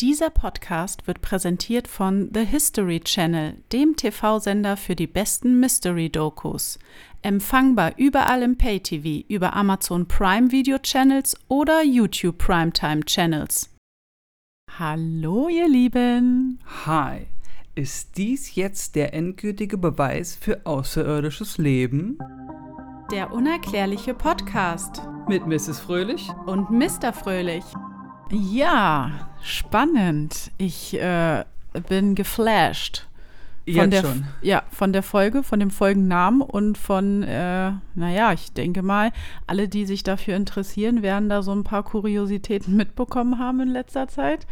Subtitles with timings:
[0.00, 6.78] Dieser Podcast wird präsentiert von The History Channel, dem TV-Sender für die besten Mystery-Dokus.
[7.22, 13.74] Empfangbar überall im Pay-TV, über Amazon Prime Video Channels oder YouTube Primetime Channels.
[14.78, 16.60] Hallo, ihr Lieben!
[16.86, 17.26] Hi,
[17.74, 22.18] ist dies jetzt der endgültige Beweis für außerirdisches Leben?
[23.10, 25.80] Der unerklärliche Podcast Mit Mrs.
[25.80, 26.28] Fröhlich?
[26.46, 27.12] und Mr.
[27.12, 27.64] Fröhlich.
[28.30, 30.50] Ja, spannend.
[30.58, 31.44] Ich äh,
[31.88, 33.06] bin geflasht.
[33.64, 34.24] Von Jetzt der, schon.
[34.40, 39.12] Ja, von der Folge, von dem Folgennamen und von, äh, naja, ich denke mal,
[39.46, 44.08] alle, die sich dafür interessieren, werden da so ein paar Kuriositäten mitbekommen haben in letzter
[44.08, 44.46] Zeit.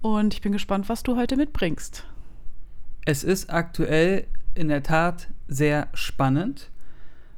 [0.00, 2.06] Und ich bin gespannt, was du heute mitbringst.
[3.04, 6.70] Es ist aktuell in der Tat sehr spannend,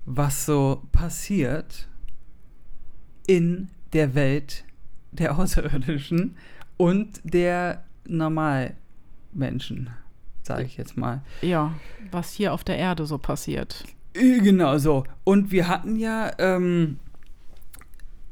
[0.04, 1.88] was so passiert
[3.26, 4.64] in der Welt
[5.12, 6.36] der Außerirdischen
[6.76, 9.90] und der Normalmenschen,
[10.42, 11.22] sage ich jetzt mal.
[11.42, 11.74] Ja,
[12.10, 13.84] was hier auf der Erde so passiert.
[14.12, 15.04] Genau so.
[15.24, 16.98] Und wir hatten ja, ähm,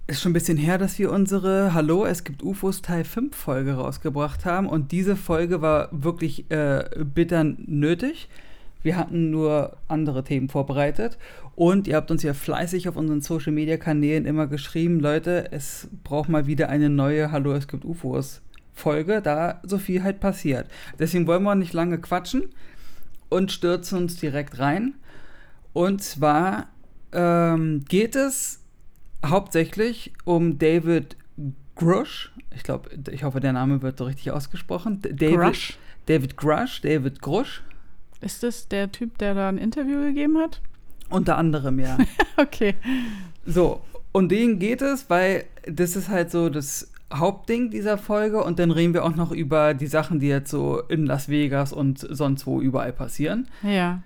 [0.07, 3.75] ist schon ein bisschen her, dass wir unsere Hallo, es gibt UFOs Teil 5 Folge
[3.75, 4.69] rausgebracht haben.
[4.69, 8.29] Und diese Folge war wirklich äh, bitter nötig.
[8.83, 11.19] Wir hatten nur andere Themen vorbereitet.
[11.59, 15.89] Und ihr habt uns ja fleißig auf unseren Social Media Kanälen immer geschrieben, Leute, es
[16.05, 18.43] braucht mal wieder eine neue Hallo, es gibt UFOs
[18.75, 20.71] Folge, da so viel halt passiert.
[21.01, 22.51] Deswegen wollen wir nicht lange quatschen
[23.29, 24.95] und stürzen uns direkt rein.
[25.73, 26.69] Und zwar
[27.11, 28.63] ähm, geht es
[29.27, 31.17] hauptsächlich um David
[31.75, 32.33] Grush.
[32.55, 35.03] Ich glaube, ich hoffe, der Name wird so richtig ausgesprochen.
[35.03, 35.79] David Grush?
[36.07, 37.65] David Grush, David Grush.
[38.21, 40.61] Ist das der Typ, der da ein Interview gegeben hat?
[41.11, 41.97] Unter anderem, ja.
[42.37, 42.75] Okay.
[43.47, 43.81] so,
[44.13, 48.43] und denen geht es, weil das ist halt so das Hauptding dieser Folge.
[48.43, 51.73] Und dann reden wir auch noch über die Sachen, die jetzt so in Las Vegas
[51.73, 53.49] und sonst wo überall passieren.
[53.63, 54.03] Ja.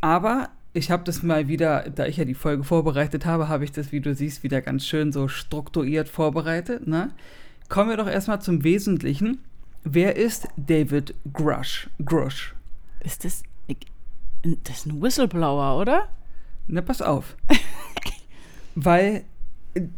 [0.00, 3.72] Aber ich habe das mal wieder, da ich ja die Folge vorbereitet habe, habe ich
[3.72, 6.86] das, wie du siehst, wieder ganz schön so strukturiert vorbereitet.
[6.86, 7.10] Ne?
[7.68, 9.38] Kommen wir doch erstmal zum Wesentlichen.
[9.84, 11.88] Wer ist David Grush?
[12.04, 12.54] Grush.
[13.00, 13.42] Ist das.
[14.42, 16.08] Das ist ein Whistleblower, oder?
[16.66, 17.36] Na, pass auf.
[18.74, 19.24] Weil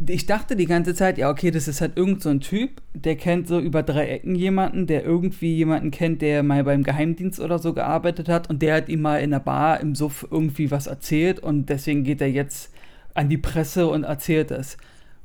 [0.06, 3.16] ich dachte die ganze Zeit, ja, okay, das ist halt irgend so ein Typ, der
[3.16, 7.58] kennt so über drei Ecken jemanden, der irgendwie jemanden kennt, der mal beim Geheimdienst oder
[7.58, 10.86] so gearbeitet hat und der hat ihm mal in der Bar im Suff irgendwie was
[10.86, 12.72] erzählt und deswegen geht er jetzt
[13.14, 14.76] an die Presse und erzählt es.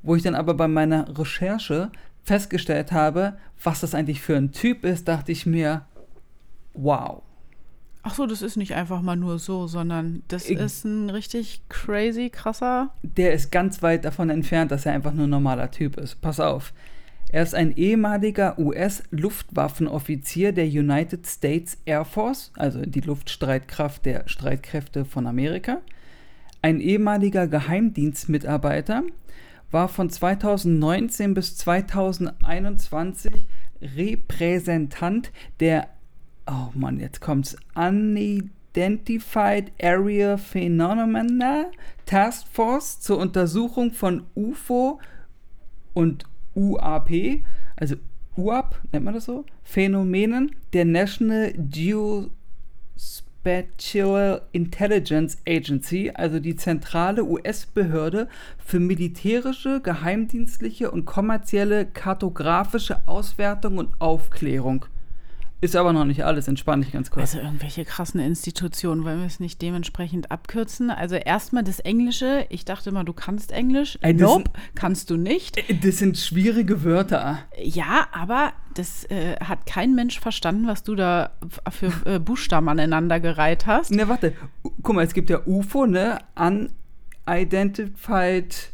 [0.01, 1.91] Wo ich dann aber bei meiner Recherche
[2.23, 5.85] festgestellt habe, was das eigentlich für ein Typ ist, dachte ich mir,
[6.73, 7.21] wow.
[8.01, 11.61] Ach so, das ist nicht einfach mal nur so, sondern das Ich- ist ein richtig
[11.69, 12.91] crazy, krasser.
[13.03, 16.21] der ist ganz weit davon entfernt, dass er einfach nur ein normaler Typ ist.
[16.21, 16.73] Pass auf.
[17.31, 25.05] Er ist ein ehemaliger US-Luftwaffenoffizier der United States Air Force, also die Luftstreitkraft der Streitkräfte
[25.05, 25.81] von Amerika.
[26.61, 29.03] Ein ehemaliger Geheimdienstmitarbeiter,
[29.71, 33.45] war von 2019 bis 2021
[33.81, 35.87] Repräsentant der,
[36.49, 41.67] oh Mann, jetzt kommt's, Unidentified Area Phenomena
[42.05, 44.99] Task Force zur Untersuchung von UFO
[45.93, 47.43] und UAP,
[47.75, 47.95] also
[48.35, 58.27] UAP, nennt man das so, Phänomenen der National Geospatial Intelligence Agency, also die zentrale US-Behörde
[58.57, 64.87] für militärische, geheimdienstliche und kommerzielle kartografische Auswertung und Aufklärung.
[65.61, 67.35] Ist aber noch nicht alles, entspann dich ganz kurz.
[67.35, 70.89] Also irgendwelche krassen Institutionen, wollen wir es nicht dementsprechend abkürzen?
[70.89, 72.45] Also erstmal das Englische.
[72.49, 73.99] Ich dachte mal, du kannst Englisch.
[74.01, 75.61] Ey, nope, kannst du nicht.
[75.83, 77.39] Das sind schwierige Wörter.
[77.61, 81.31] Ja, aber das äh, hat kein Mensch verstanden, was du da
[81.69, 83.91] für äh, Buchstaben aneinander gereiht hast.
[83.91, 84.33] Ne, warte.
[84.81, 86.19] Guck mal, es gibt ja UFO, ne?
[87.25, 88.71] Unidentified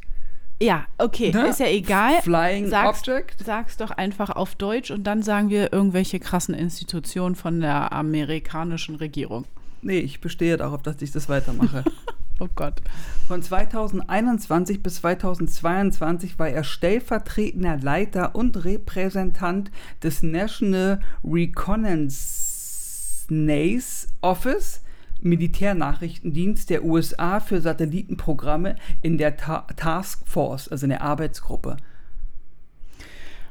[0.62, 1.48] Ja, okay, Ne?
[1.48, 2.22] ist ja egal.
[2.22, 3.44] Flying sag's, Object.
[3.46, 8.96] Sag's doch einfach auf Deutsch und dann sagen wir irgendwelche krassen Institutionen von der amerikanischen
[8.96, 9.46] Regierung.
[9.82, 11.84] Nee, ich bestehe darauf, dass ich das weitermache.
[12.42, 12.82] Oh Gott.
[13.30, 19.72] Von 2021 bis 2022 war er stellvertretender Leiter und Repräsentant
[20.04, 24.82] des National Reconnaissance Office,
[25.22, 31.78] Militärnachrichtendienst der USA für Satellitenprogramme in der Ta Task Force, also in der Arbeitsgruppe.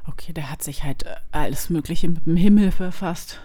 [0.07, 3.41] Okay, der hat sich halt äh, alles Mögliche mit dem Himmel befasst.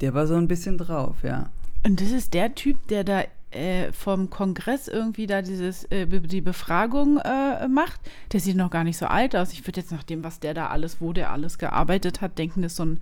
[0.00, 1.50] Der war so ein bisschen drauf, ja.
[1.86, 3.24] Und das ist der Typ, der da
[3.54, 8.00] äh, vom Kongress irgendwie da dieses, äh, die Befragung äh, macht.
[8.32, 9.52] Der sieht noch gar nicht so alt aus.
[9.52, 12.62] Ich würde jetzt nach dem, was der da alles, wo der alles gearbeitet hat, denken,
[12.62, 13.00] das ist so ein,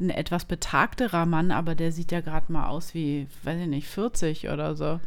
[0.00, 3.88] ein etwas betagterer Mann, aber der sieht ja gerade mal aus wie, weiß ich nicht,
[3.88, 5.00] 40 oder so.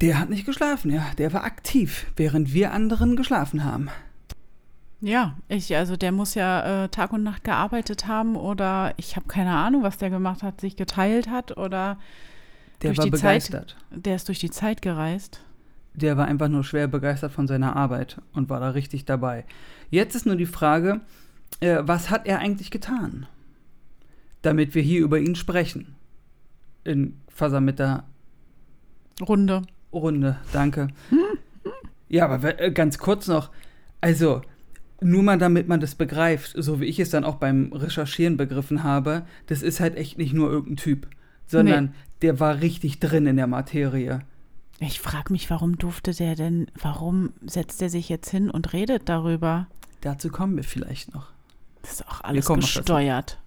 [0.00, 1.06] Der hat nicht geschlafen, ja.
[1.18, 3.88] Der war aktiv, während wir anderen geschlafen haben.
[5.00, 9.26] Ja, ich, also der muss ja äh, Tag und Nacht gearbeitet haben oder ich habe
[9.28, 11.98] keine Ahnung, was der gemacht hat, sich geteilt hat oder
[12.80, 13.76] Der durch war die begeistert.
[13.90, 14.06] Zeit.
[14.06, 15.40] Der ist durch die Zeit gereist.
[15.92, 19.44] Der war einfach nur schwer begeistert von seiner Arbeit und war da richtig dabei.
[19.90, 21.02] Jetzt ist nur die Frage,
[21.60, 23.26] äh, was hat er eigentlich getan,
[24.44, 25.94] damit wir hier über ihn sprechen?
[26.84, 28.04] In versammelter
[29.20, 29.62] Runde.
[29.92, 30.88] Runde, danke.
[32.08, 33.50] Ja, aber äh, ganz kurz noch,
[34.00, 34.42] also
[35.00, 38.82] nur mal damit man das begreift, so wie ich es dann auch beim Recherchieren begriffen
[38.82, 41.08] habe, das ist halt echt nicht nur irgendein Typ,
[41.46, 44.20] sondern der war richtig drin in der Materie.
[44.80, 49.08] Ich frage mich, warum durfte der denn, warum setzt er sich jetzt hin und redet
[49.08, 49.68] darüber?
[50.00, 51.28] Dazu kommen wir vielleicht noch.
[51.82, 53.38] Das ist auch alles gesteuert.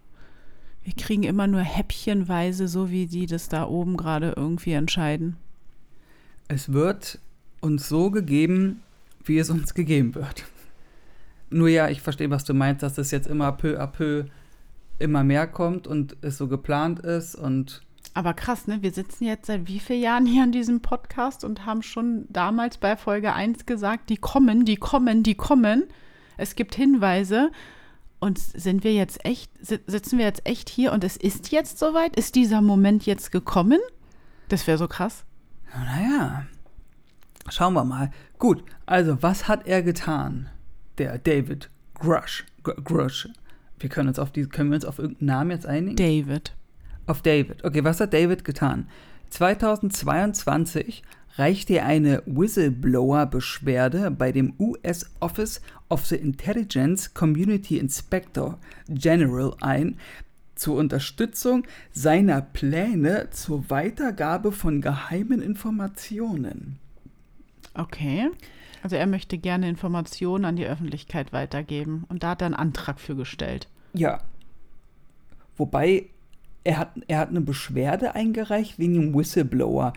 [0.88, 5.36] Wir kriegen immer nur häppchenweise, so wie die das da oben gerade irgendwie entscheiden.
[6.48, 7.20] Es wird
[7.60, 8.82] uns so gegeben,
[9.26, 10.46] wie es uns gegeben wird.
[11.50, 14.28] Nur ja, ich verstehe, was du meinst, dass es jetzt immer peu à peu
[14.98, 17.82] immer mehr kommt und es so geplant ist und
[18.14, 18.82] Aber krass, ne?
[18.82, 22.78] Wir sitzen jetzt seit wie vielen Jahren hier an diesem Podcast und haben schon damals
[22.78, 25.84] bei Folge 1 gesagt, die kommen, die kommen, die kommen.
[26.38, 27.52] Es gibt Hinweise.
[28.20, 31.78] Und sind wir jetzt echt, si- sitzen wir jetzt echt hier und es ist jetzt
[31.78, 32.16] soweit?
[32.16, 33.80] Ist dieser Moment jetzt gekommen?
[34.50, 35.24] Das wäre so krass.
[35.74, 36.46] Naja,
[37.50, 38.10] schauen wir mal.
[38.40, 40.50] Gut, also was hat er getan?
[40.98, 42.46] Der David Grush.
[42.64, 43.28] Gr- Grush.
[43.80, 45.96] Wir können uns auf die, können wir uns auf irgendeinen Namen jetzt einigen?
[45.96, 46.56] David.
[47.06, 47.64] Auf David.
[47.64, 48.88] Okay, was hat David getan?
[49.30, 51.04] 2022
[51.38, 58.58] reichte er eine Whistleblower-Beschwerde bei dem US Office of the Intelligence Community Inspector
[58.90, 59.98] General ein
[60.56, 66.80] zur Unterstützung seiner Pläne zur Weitergabe von geheimen Informationen.
[67.76, 68.30] Okay.
[68.84, 72.06] Also er möchte gerne Informationen an die Öffentlichkeit weitergeben.
[72.10, 73.68] Und da hat er einen Antrag für gestellt.
[73.94, 74.20] Ja.
[75.58, 76.08] Wobei,
[76.64, 79.94] er hat, er hat eine Beschwerde eingereicht wegen einem Whistleblower.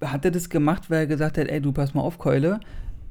[0.00, 2.60] Ha- Hat er das gemacht, weil er gesagt hat, ey, du pass mal auf, Keule,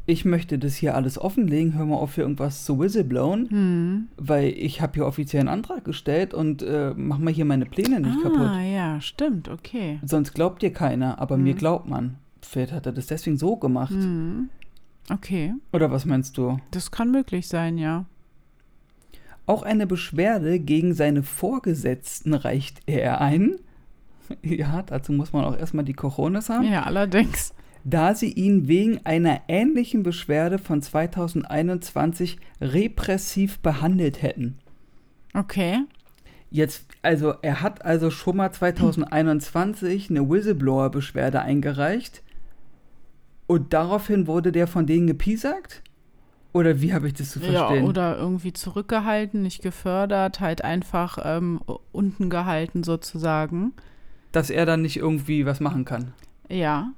[0.07, 4.07] ich möchte das hier alles offenlegen, hör mal auf, hier irgendwas zu whistleblowen, Hm.
[4.17, 7.99] weil ich habe hier offiziell einen Antrag gestellt und äh, mach mal hier meine Pläne
[7.99, 8.39] nicht kaputt.
[8.39, 9.99] Ah, ja, stimmt, okay.
[10.03, 11.57] Sonst glaubt dir keiner, aber mir Mhm.
[11.59, 12.15] glaubt man.
[12.41, 13.91] Vielleicht hat er das deswegen so gemacht.
[13.91, 14.49] Hm.
[15.09, 16.57] Okay, Oder was meinst du?
[16.71, 18.05] das kann möglich sein, ja.
[19.45, 23.55] Auch eine Beschwerde gegen seine Vorgesetzten reicht er ein.
[24.43, 26.69] Ja, dazu muss man auch erstmal die Coronas haben.
[26.69, 27.53] Ja, allerdings.
[27.83, 34.57] Da sie ihn wegen einer ähnlichen Beschwerde von 2021 repressiv behandelt hätten.
[35.33, 35.79] Okay.
[36.49, 42.23] Jetzt, also er hat also schon mal 2021 eine Whistleblower-Beschwerde eingereicht
[43.47, 45.83] und daraufhin wurde der von denen gepiesackt?
[46.53, 47.85] Oder wie habe ich das zu Ja, verstehen?
[47.85, 53.73] oder irgendwie zurückgehalten, nicht gefördert, halt einfach ähm, unten gehalten sozusagen.
[54.31, 56.13] Dass er dann nicht irgendwie was machen kann.
[56.49, 56.91] Ja.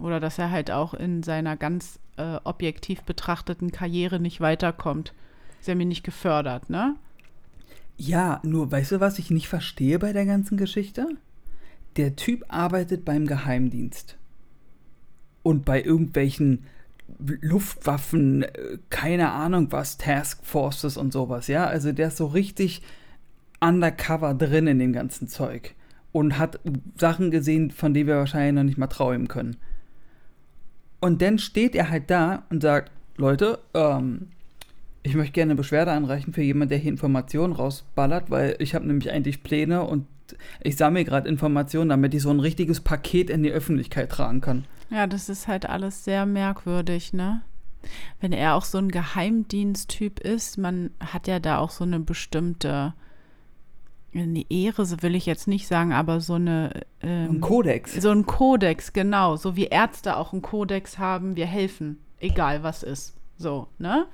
[0.00, 5.14] Oder dass er halt auch in seiner ganz äh, objektiv betrachteten Karriere nicht weiterkommt.
[5.60, 6.96] Ist ja mir nicht gefördert, ne?
[7.96, 11.08] Ja, nur weißt du, was ich nicht verstehe bei der ganzen Geschichte?
[11.96, 14.16] Der Typ arbeitet beim Geheimdienst.
[15.42, 16.64] Und bei irgendwelchen
[17.18, 21.66] Luftwaffen, äh, keine Ahnung was, Taskforces und sowas, ja?
[21.66, 22.82] Also der ist so richtig
[23.60, 25.74] undercover drin in dem ganzen Zeug.
[26.12, 26.60] Und hat
[26.96, 29.56] Sachen gesehen, von denen wir wahrscheinlich noch nicht mal träumen können.
[31.00, 34.28] Und dann steht er halt da und sagt, Leute, ähm,
[35.02, 38.86] ich möchte gerne eine Beschwerde einreichen für jemanden, der hier Informationen rausballert, weil ich habe
[38.86, 40.06] nämlich eigentlich Pläne und
[40.62, 44.64] ich sammle gerade Informationen, damit ich so ein richtiges Paket in die Öffentlichkeit tragen kann.
[44.90, 47.42] Ja, das ist halt alles sehr merkwürdig, ne?
[48.20, 52.94] Wenn er auch so ein Geheimdiensttyp ist, man hat ja da auch so eine bestimmte
[54.14, 57.94] eine Ehre, so will ich jetzt nicht sagen, aber so eine ähm, Ein Kodex.
[57.94, 62.82] so ein Kodex, genau, so wie Ärzte auch einen Kodex haben, wir helfen, egal was
[62.82, 63.14] ist.
[63.36, 64.06] So, ne?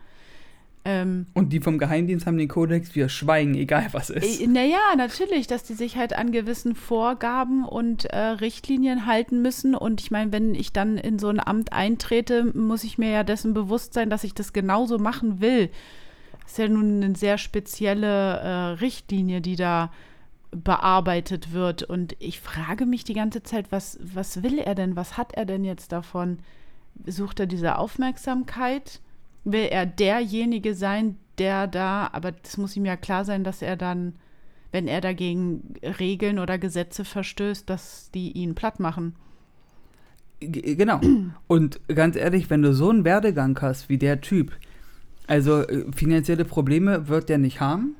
[0.85, 4.41] Ähm, Und die vom Geheimdienst haben den Kodex, wir schweigen, egal was ist.
[4.41, 9.77] Äh, Naja, natürlich, dass die sich halt an gewissen Vorgaben und äh, Richtlinien halten müssen.
[9.77, 13.23] Und ich meine, wenn ich dann in so ein Amt eintrete, muss ich mir ja
[13.23, 15.71] dessen bewusst sein, dass ich das genauso machen will.
[16.47, 18.49] Ist ja nun eine sehr spezielle äh,
[18.81, 19.91] Richtlinie, die da
[20.53, 21.83] bearbeitet wird.
[21.83, 24.97] Und ich frage mich die ganze Zeit, was, was will er denn?
[24.97, 26.39] Was hat er denn jetzt davon?
[27.07, 29.01] Sucht er diese Aufmerksamkeit?
[29.45, 33.77] Will er derjenige sein, der da, aber das muss ihm ja klar sein, dass er
[33.77, 34.15] dann,
[34.71, 39.17] wenn er dagegen Regeln oder Gesetze verstößt, dass die ihn platt machen.
[40.41, 41.01] Genau.
[41.47, 44.53] Und ganz ehrlich, wenn du so einen Werdegang hast wie der Typ,
[45.27, 47.97] also äh, finanzielle Probleme wird der nicht haben.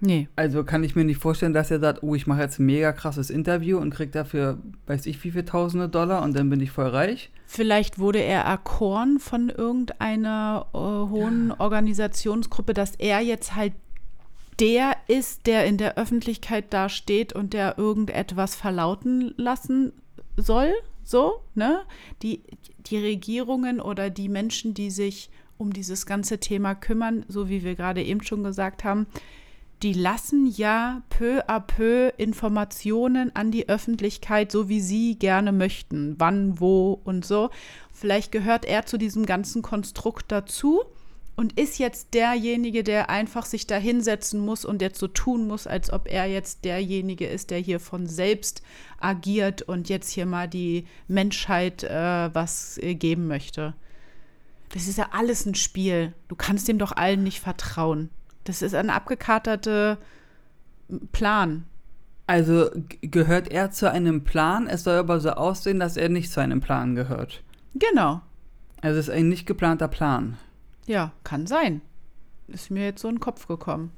[0.00, 0.28] Nee.
[0.36, 2.92] Also kann ich mir nicht vorstellen, dass er sagt, oh, ich mache jetzt ein mega
[2.92, 6.70] krasses Interview und krieg dafür, weiß ich wie viel Tausende Dollar und dann bin ich
[6.70, 7.30] voll reich.
[7.46, 11.60] Vielleicht wurde er erkoren von irgendeiner äh, hohen ja.
[11.60, 13.72] Organisationsgruppe, dass er jetzt halt
[14.60, 19.92] der ist, der in der Öffentlichkeit da steht und der irgendetwas verlauten lassen
[20.36, 20.72] soll,
[21.04, 21.82] so, ne?
[22.22, 22.42] Die,
[22.86, 27.74] die Regierungen oder die Menschen, die sich um dieses ganze Thema kümmern, so wie wir
[27.74, 29.06] gerade eben schon gesagt haben,
[29.82, 36.14] die lassen ja peu à peu Informationen an die Öffentlichkeit, so wie sie gerne möchten,
[36.18, 37.50] wann, wo und so.
[37.92, 40.82] Vielleicht gehört er zu diesem ganzen Konstrukt dazu
[41.36, 45.66] und ist jetzt derjenige, der einfach sich da hinsetzen muss und jetzt so tun muss,
[45.66, 48.62] als ob er jetzt derjenige ist, der hier von selbst
[48.98, 53.74] agiert und jetzt hier mal die Menschheit äh, was äh, geben möchte.
[54.70, 56.12] Das ist ja alles ein Spiel.
[56.28, 58.10] Du kannst dem doch allen nicht vertrauen.
[58.44, 59.98] Das ist ein abgekaterter
[61.12, 61.64] Plan.
[62.26, 62.70] Also
[63.02, 66.60] gehört er zu einem Plan, es soll aber so aussehen, dass er nicht zu einem
[66.60, 67.42] Plan gehört.
[67.74, 68.20] Genau.
[68.80, 70.36] Also es ist ein nicht geplanter Plan.
[70.86, 71.82] Ja, kann sein.
[72.48, 73.92] Ist mir jetzt so in den Kopf gekommen.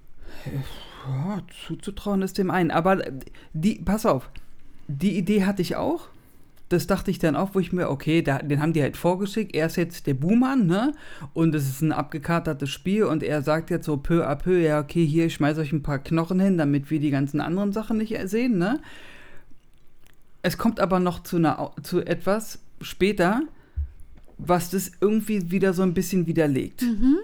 [1.07, 2.71] Ja, zuzutrauen ist dem einen.
[2.71, 3.03] Aber
[3.53, 4.31] die, pass auf,
[4.89, 6.09] die Idee hatte ich auch
[6.69, 9.55] das dachte ich dann auch, wo ich mir, okay, da, den haben die halt vorgeschickt.
[9.55, 10.93] Er ist jetzt der Buhmann, ne?
[11.33, 14.81] Und es ist ein abgekatertes Spiel und er sagt jetzt so peu à peu, ja,
[14.81, 17.97] okay, hier, ich schmeiß euch ein paar Knochen hin, damit wir die ganzen anderen Sachen
[17.99, 18.81] nicht sehen, ne?
[20.43, 23.43] Es kommt aber noch zu, einer, zu etwas später,
[24.37, 26.83] was das irgendwie wieder so ein bisschen widerlegt.
[26.83, 27.17] Mhm.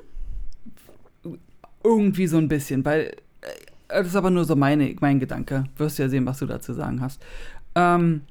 [1.85, 5.65] Irgendwie so ein bisschen, weil äh, das ist aber nur so meine, mein Gedanke.
[5.77, 7.23] Wirst ja sehen, was du dazu sagen hast.
[7.75, 8.23] Ähm,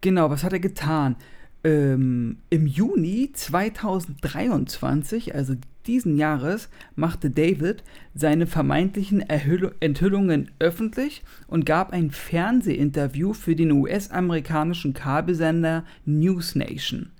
[0.00, 1.16] Genau, was hat er getan?
[1.64, 5.54] Ähm, Im Juni 2023, also
[5.86, 7.82] diesen Jahres, machte David
[8.14, 17.10] seine vermeintlichen Erhüll Enthüllungen öffentlich und gab ein Fernsehinterview für den US-amerikanischen Kabelsender News Nation.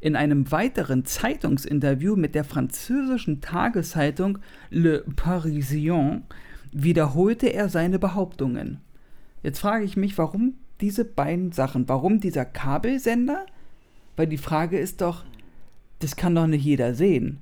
[0.00, 4.38] In einem weiteren Zeitungsinterview mit der französischen Tageszeitung
[4.70, 6.22] Le Parisien
[6.70, 8.78] wiederholte er seine Behauptungen.
[9.42, 11.88] Jetzt frage ich mich, warum diese beiden Sachen.
[11.88, 13.46] Warum dieser Kabelsender?
[14.16, 15.24] Weil die Frage ist doch,
[16.00, 17.40] das kann doch nicht jeder sehen.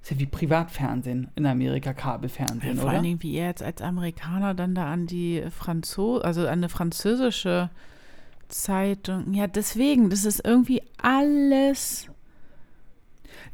[0.00, 2.98] Das ist ja wie Privatfernsehen in Amerika, Kabelfernsehen, ja, vor oder?
[2.98, 6.68] Vor allem, wie er jetzt als Amerikaner dann da an die Franzose, also an eine
[6.68, 7.70] französische
[8.48, 9.32] Zeitung.
[9.32, 12.08] Ja, deswegen, das ist irgendwie alles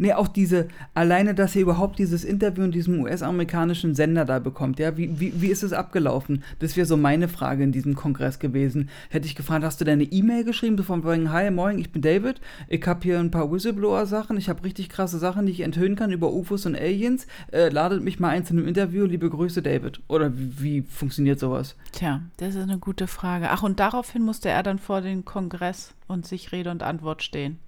[0.01, 4.79] Nee, auch diese, alleine, dass er überhaupt dieses Interview in diesem US-amerikanischen Sender da bekommt,
[4.79, 6.43] ja, wie, wie, wie ist es abgelaufen?
[6.59, 8.89] Das wäre so meine Frage in diesem Kongress gewesen.
[9.11, 12.01] Hätte ich gefragt, hast du deine E-Mail geschrieben, so von wegen, hi, moin, ich bin
[12.01, 15.97] David, ich habe hier ein paar Whistleblower-Sachen, ich habe richtig krasse Sachen, die ich enthüllen
[15.97, 19.61] kann über UFOs und Aliens, äh, ladet mich mal ein zu einem Interview, liebe Grüße,
[19.61, 20.01] David.
[20.09, 21.77] Oder wie, wie funktioniert sowas?
[21.93, 23.51] Tja, das ist eine gute Frage.
[23.51, 27.59] Ach, und daraufhin musste er dann vor den Kongress und sich Rede und Antwort stehen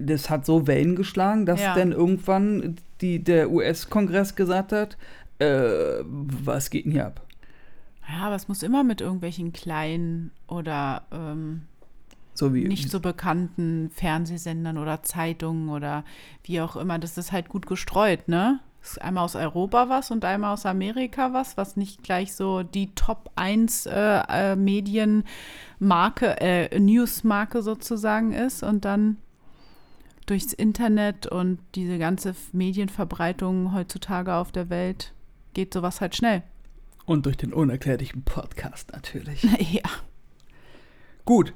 [0.00, 1.74] das hat so Wellen geschlagen, dass ja.
[1.74, 4.96] dann irgendwann die, der US-Kongress gesagt hat,
[5.38, 7.26] äh, was geht denn hier ab?
[8.08, 11.62] Ja, aber es muss immer mit irgendwelchen kleinen oder ähm,
[12.34, 16.04] so nicht so bekannten Fernsehsendern oder Zeitungen oder
[16.44, 18.60] wie auch immer, das ist halt gut gestreut, ne?
[18.82, 22.94] Ist einmal aus Europa was und einmal aus Amerika was, was nicht gleich so die
[22.94, 29.18] Top 1 äh, äh, Medienmarke, äh, Newsmarke sozusagen ist und dann
[30.30, 35.12] durchs Internet und diese ganze Medienverbreitung heutzutage auf der Welt
[35.54, 36.44] geht sowas halt schnell.
[37.04, 39.42] Und durch den unerklärlichen Podcast natürlich.
[39.72, 39.90] ja.
[41.24, 41.52] Gut,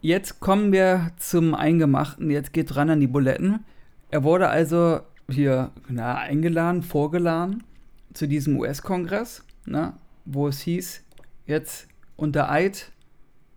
[0.00, 2.30] jetzt kommen wir zum Eingemachten.
[2.30, 3.64] Jetzt geht ran an die Buletten.
[4.10, 7.62] Er wurde also hier na, eingeladen, vorgeladen
[8.12, 9.44] zu diesem US-Kongress,
[10.24, 11.02] wo es hieß,
[11.46, 12.90] jetzt unter Eid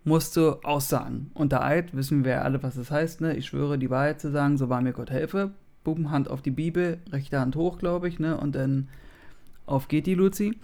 [0.04, 1.30] musst du aussagen.
[1.34, 3.20] Unter Eid wissen wir alle, was das heißt.
[3.20, 3.36] Ne?
[3.36, 5.52] Ich schwöre, die Wahrheit zu sagen, so war mir Gott helfe.
[5.84, 8.36] Buben, Hand auf die Bibel, rechte Hand hoch, glaube ich, ne?
[8.36, 8.88] Und dann
[9.64, 10.58] auf geht die Luzi.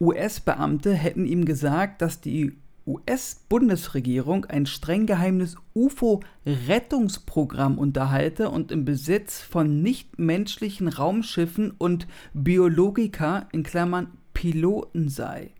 [0.00, 2.56] US-Beamte hätten ihm gesagt, dass die
[2.86, 13.64] US-Bundesregierung ein streng geheimes UFO-Rettungsprogramm unterhalte und im Besitz von nichtmenschlichen Raumschiffen und Biologika in
[13.64, 15.50] Klammern Piloten sei.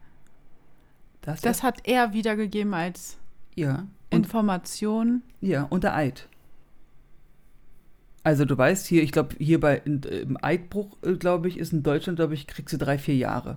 [1.26, 3.18] Das, das hat er wiedergegeben als
[3.56, 5.22] ja, Information.
[5.40, 6.28] Ja, unter Eid.
[8.22, 11.82] Also du weißt hier, ich glaube, hier bei im Eidbruch, äh, glaube ich, ist in
[11.82, 13.56] Deutschland, glaube ich, kriegst du drei, vier Jahre.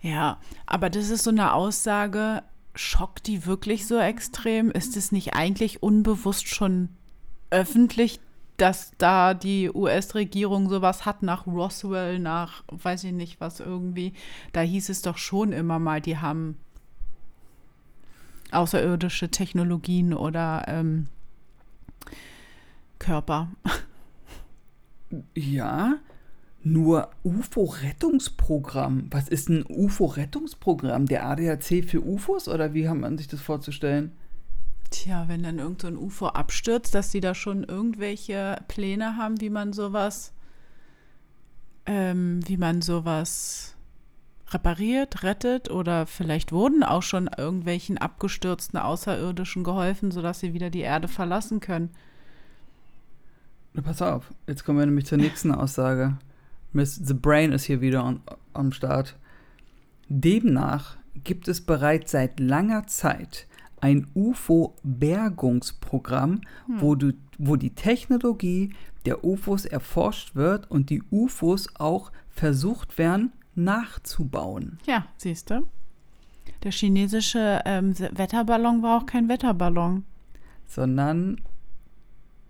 [0.00, 2.42] Ja, aber das ist so eine Aussage,
[2.74, 4.70] schockt die wirklich so extrem?
[4.70, 6.88] Ist es nicht eigentlich unbewusst schon
[7.50, 8.20] öffentlich,
[8.56, 14.14] dass da die US-Regierung sowas hat nach Roswell, nach weiß ich nicht was irgendwie?
[14.54, 16.56] Da hieß es doch schon immer mal, die haben
[18.52, 21.06] außerirdische Technologien oder ähm,
[22.98, 23.48] Körper.
[25.34, 25.96] Ja,
[26.62, 29.08] nur UFO-Rettungsprogramm.
[29.10, 31.06] Was ist ein UFO-Rettungsprogramm?
[31.06, 34.12] Der ADAC für UFOs oder wie hat man sich das vorzustellen?
[34.90, 39.40] Tja, wenn dann irgend so ein UFO abstürzt, dass die da schon irgendwelche Pläne haben,
[39.40, 40.32] wie man sowas,
[41.86, 43.74] ähm, wie man sowas
[44.54, 50.80] repariert, rettet oder vielleicht wurden auch schon irgendwelchen abgestürzten Außerirdischen geholfen, sodass sie wieder die
[50.80, 51.90] Erde verlassen können.
[53.82, 56.16] Pass auf, jetzt kommen wir nämlich zur nächsten Aussage.
[56.72, 58.20] Miss The Brain ist hier wieder on,
[58.52, 59.16] am Start.
[60.08, 63.46] Demnach gibt es bereits seit langer Zeit
[63.80, 66.80] ein UFO-Bergungsprogramm, hm.
[66.80, 66.96] wo,
[67.38, 68.74] wo die Technologie
[69.06, 74.78] der UFOs erforscht wird und die UFOs auch versucht werden nachzubauen.
[74.86, 75.66] Ja, siehst du.
[76.62, 80.04] Der chinesische ähm, Wetterballon war auch kein Wetterballon.
[80.66, 81.40] Sondern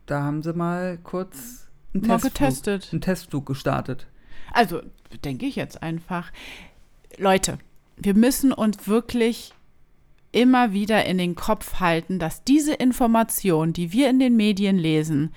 [0.07, 2.89] da haben sie mal kurz einen, mal Testflug, getestet.
[2.93, 4.07] einen Testflug gestartet.
[4.53, 4.83] Also,
[5.25, 6.31] denke ich jetzt einfach.
[7.19, 7.59] Leute,
[7.97, 9.55] wir müssen uns wirklich
[10.33, 15.33] immer wieder in den Kopf halten, dass diese Information, die wir in den Medien lesen,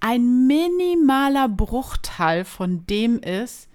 [0.00, 3.68] ein minimaler Bruchteil von dem ist,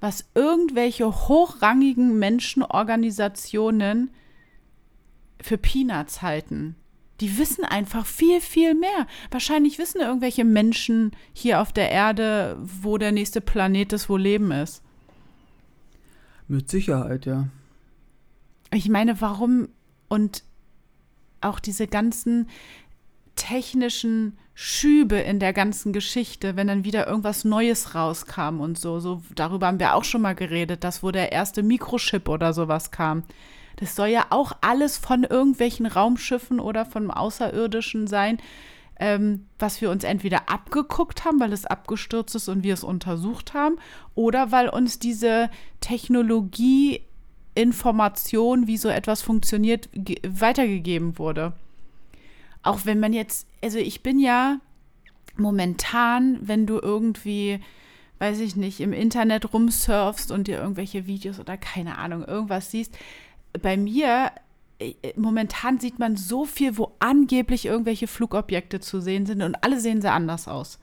[0.00, 4.10] was irgendwelche hochrangigen Menschenorganisationen
[5.40, 6.76] für Peanuts halten.
[7.20, 9.06] Die wissen einfach viel, viel mehr.
[9.30, 14.52] Wahrscheinlich wissen irgendwelche Menschen hier auf der Erde, wo der nächste Planet ist, wo Leben
[14.52, 14.82] ist.
[16.46, 17.48] Mit Sicherheit, ja.
[18.72, 19.68] Ich meine, warum
[20.08, 20.44] und
[21.40, 22.48] auch diese ganzen
[23.36, 29.00] technischen Schübe in der ganzen Geschichte, wenn dann wieder irgendwas Neues rauskam und so.
[29.00, 32.90] So darüber haben wir auch schon mal geredet, dass wo der erste Mikrochip oder sowas
[32.90, 33.22] kam.
[33.76, 38.38] Das soll ja auch alles von irgendwelchen Raumschiffen oder von Außerirdischen sein,
[38.98, 43.52] ähm, was wir uns entweder abgeguckt haben, weil es abgestürzt ist und wir es untersucht
[43.52, 43.76] haben,
[44.14, 47.02] oder weil uns diese Technologie
[47.54, 49.88] Information, wie so etwas funktioniert,
[50.26, 51.52] weitergegeben wurde.
[52.66, 54.58] Auch wenn man jetzt, also ich bin ja
[55.36, 57.60] momentan, wenn du irgendwie,
[58.18, 62.96] weiß ich nicht, im Internet rumsurfst und dir irgendwelche Videos oder keine Ahnung, irgendwas siehst,
[63.62, 64.32] bei mir
[64.78, 69.80] äh, momentan sieht man so viel, wo angeblich irgendwelche Flugobjekte zu sehen sind und alle
[69.80, 70.78] sehen sie anders aus.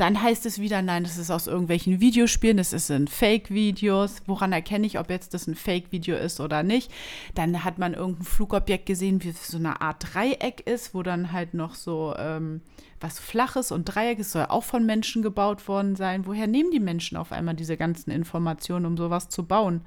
[0.00, 4.22] Dann heißt es wieder, nein, das ist aus irgendwelchen Videospielen, das sind Fake-Videos.
[4.24, 6.90] Woran erkenne ich, ob jetzt das ein Fake-Video ist oder nicht?
[7.34, 11.52] Dann hat man irgendein Flugobjekt gesehen, wie so eine Art Dreieck ist, wo dann halt
[11.52, 12.62] noch so ähm,
[12.98, 16.24] was Flaches und Dreieck ist, soll auch von Menschen gebaut worden sein.
[16.24, 19.82] Woher nehmen die Menschen auf einmal diese ganzen Informationen, um sowas zu bauen?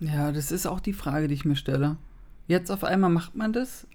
[0.00, 1.98] Ja, das ist auch die Frage, die ich mir stelle.
[2.48, 3.86] Jetzt auf einmal macht man das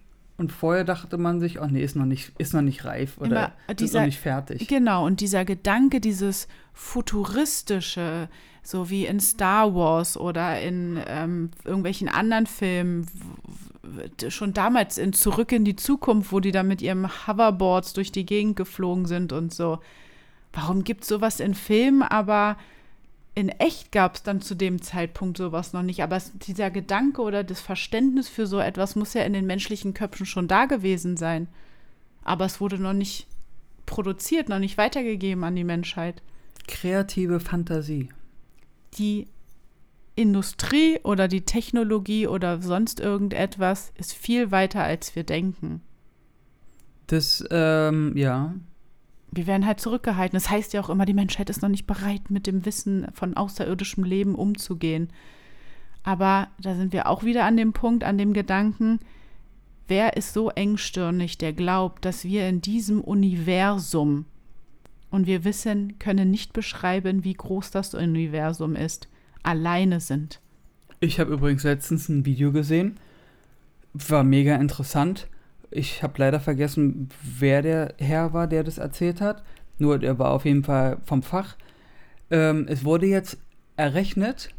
[0.41, 3.51] und vorher dachte man sich, oh nee, ist noch nicht, ist noch nicht reif oder
[3.69, 4.67] dieser, ist noch nicht fertig.
[4.67, 8.27] Genau, und dieser Gedanke, dieses futuristische,
[8.63, 13.05] so wie in Star Wars oder in ähm, irgendwelchen anderen Filmen,
[14.29, 18.25] schon damals in Zurück in die Zukunft, wo die da mit ihrem Hoverboards durch die
[18.25, 19.77] Gegend geflogen sind und so.
[20.53, 22.57] Warum gibt es sowas in Filmen, aber
[23.41, 26.03] in echt gab es dann zu dem Zeitpunkt sowas noch nicht.
[26.03, 29.95] Aber es, dieser Gedanke oder das Verständnis für so etwas muss ja in den menschlichen
[29.95, 31.47] Köpfen schon da gewesen sein.
[32.23, 33.25] Aber es wurde noch nicht
[33.87, 36.21] produziert, noch nicht weitergegeben an die Menschheit.
[36.67, 38.09] Kreative Fantasie.
[38.99, 39.25] Die
[40.13, 45.81] Industrie oder die Technologie oder sonst irgendetwas ist viel weiter, als wir denken.
[47.07, 48.53] Das, ähm, ja,
[49.31, 50.35] wir werden halt zurückgehalten.
[50.35, 53.35] Das heißt ja auch immer, die Menschheit ist noch nicht bereit, mit dem Wissen von
[53.35, 55.09] außerirdischem Leben umzugehen.
[56.03, 58.99] Aber da sind wir auch wieder an dem Punkt, an dem Gedanken,
[59.87, 64.25] wer ist so engstirnig, der glaubt, dass wir in diesem Universum,
[65.09, 69.09] und wir wissen, können nicht beschreiben, wie groß das Universum ist,
[69.43, 70.39] alleine sind.
[71.01, 72.97] Ich habe übrigens letztens ein Video gesehen,
[73.93, 75.27] war mega interessant
[75.71, 79.41] ich habe leider vergessen, wer der Herr war, der das erzählt hat.
[79.79, 81.55] Nur der war auf jeden Fall vom Fach.
[82.29, 83.37] Ähm, es wurde jetzt
[83.77, 84.49] errechnet.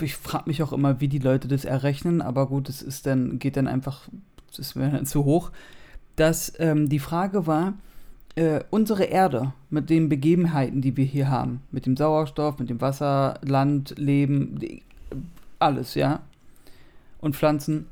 [0.00, 3.38] Ich frage mich auch immer, wie die Leute das errechnen, aber gut, es ist dann,
[3.38, 4.08] geht dann einfach,
[4.56, 5.52] das wäre dann zu hoch.
[6.16, 7.74] Dass ähm, die Frage war,
[8.34, 12.80] äh, unsere Erde mit den Begebenheiten, die wir hier haben, mit dem Sauerstoff, mit dem
[12.80, 14.82] Wasser, Land, Leben, die,
[15.60, 16.20] alles, ja,
[17.20, 17.86] und Pflanzen,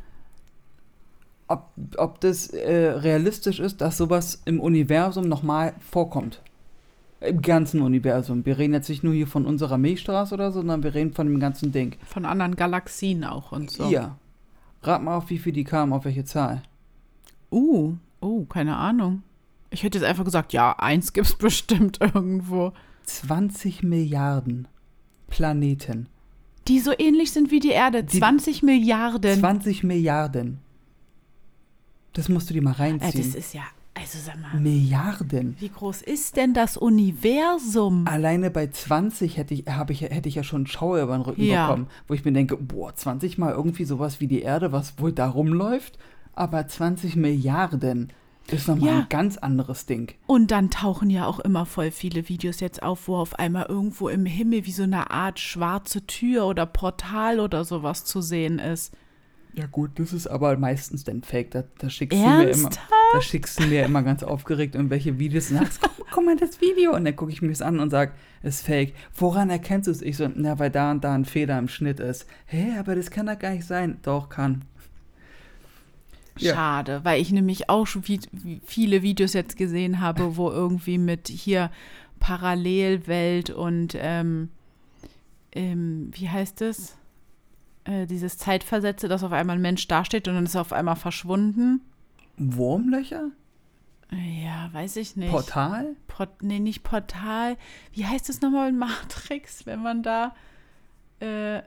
[1.52, 6.40] ob, ob das äh, realistisch ist, dass sowas im Universum nochmal vorkommt.
[7.20, 8.44] Im ganzen Universum.
[8.44, 11.26] Wir reden jetzt nicht nur hier von unserer Milchstraße oder so, sondern wir reden von
[11.28, 11.96] dem ganzen Ding.
[12.04, 13.88] Von anderen Galaxien auch und so.
[13.88, 14.16] Ja.
[14.82, 16.62] Rat mal auf, wie viel die kamen, auf welche Zahl.
[17.52, 19.22] Uh, oh, keine Ahnung.
[19.70, 22.72] Ich hätte jetzt einfach gesagt, ja, eins gibt's bestimmt irgendwo.
[23.04, 24.66] 20 Milliarden
[25.28, 26.08] Planeten.
[26.68, 28.04] Die so ähnlich sind wie die Erde.
[28.04, 29.38] Die- 20 Milliarden.
[29.38, 30.58] 20 Milliarden.
[32.12, 33.25] Das musst du dir mal äh, reinziehen.
[33.25, 33.62] das ist ja,
[33.94, 35.57] also sag mal, Milliarden.
[35.61, 38.07] wie groß ist denn das Universum?
[38.07, 41.66] Alleine bei 20 hätte ich, ich, hätte ich ja schon Schauer über den Rücken Ja.
[41.68, 45.12] bekommen, wo ich mir denke, boah, 20 mal irgendwie sowas wie die Erde, was wohl
[45.12, 45.98] da rumläuft,
[46.35, 48.12] aber 20 Milliarden
[48.48, 48.98] ist nochmal Ja.
[49.01, 50.14] ein ganz anderes Ding.
[50.27, 54.09] Und dann tauchen ja auch immer voll viele Videos jetzt auf, wo auf einmal irgendwo
[54.09, 58.92] im Himmel wie so eine Art schwarze Tür oder Portal oder sowas zu sehen ist.
[59.54, 62.70] Ja gut, das ist aber meistens dann Fake, da, da schickst du mir immer,
[63.12, 66.60] da schickst du mir immer ganz aufgeregt irgendwelche Videos und sagst, guck, guck mal das
[66.62, 68.94] Video und dann gucke ich mir das an und sag, ist Fake.
[69.14, 70.00] Woran erkennst du es?
[70.00, 72.26] Ich so, na, weil da und da ein Fehler im Schnitt ist.
[72.46, 73.98] Hä, aber das kann doch gar nicht sein.
[74.02, 74.64] Doch, kann.
[76.38, 76.54] Ja.
[76.54, 78.02] Schade, weil ich nämlich auch schon
[78.64, 81.70] viele Videos jetzt gesehen habe, wo irgendwie mit hier
[82.20, 84.48] Parallelwelt und ähm,
[85.52, 86.96] ähm, wie heißt es?
[87.85, 90.97] Äh, dieses Zeitversetze, dass auf einmal ein Mensch dasteht und dann ist er auf einmal
[90.97, 91.81] verschwunden.
[92.37, 93.31] Wurmlöcher?
[94.11, 95.31] Ja, weiß ich nicht.
[95.31, 95.97] Portal?
[96.07, 97.57] Port, nee, nicht Portal.
[97.92, 100.35] Wie heißt es nochmal in Matrix, wenn man da
[101.21, 101.62] äh,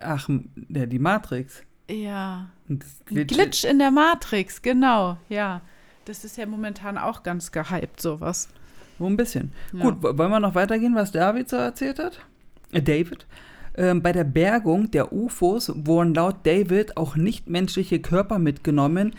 [0.00, 0.28] Ach,
[0.68, 1.62] ja, die Matrix.
[1.88, 2.48] ja.
[2.68, 5.60] Das Glitch in der Matrix, genau, ja.
[6.04, 8.48] Das ist ja momentan auch ganz gehypt, sowas.
[8.98, 9.52] Nur ein bisschen.
[9.72, 9.84] Ja.
[9.84, 12.18] Gut, wollen wir noch weitergehen, was David so erzählt hat?
[12.72, 13.26] Äh, David?
[13.76, 19.14] Ähm, bei der Bergung der UFOs wurden laut David auch nichtmenschliche Körper mitgenommen,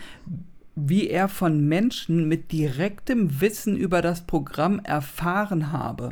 [0.74, 6.10] wie er von Menschen mit direktem Wissen über das Programm erfahren habe.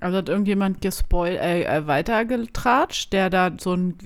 [0.00, 3.96] Also hat irgendjemand gespoil äh, äh, weitergetratscht, der da so einen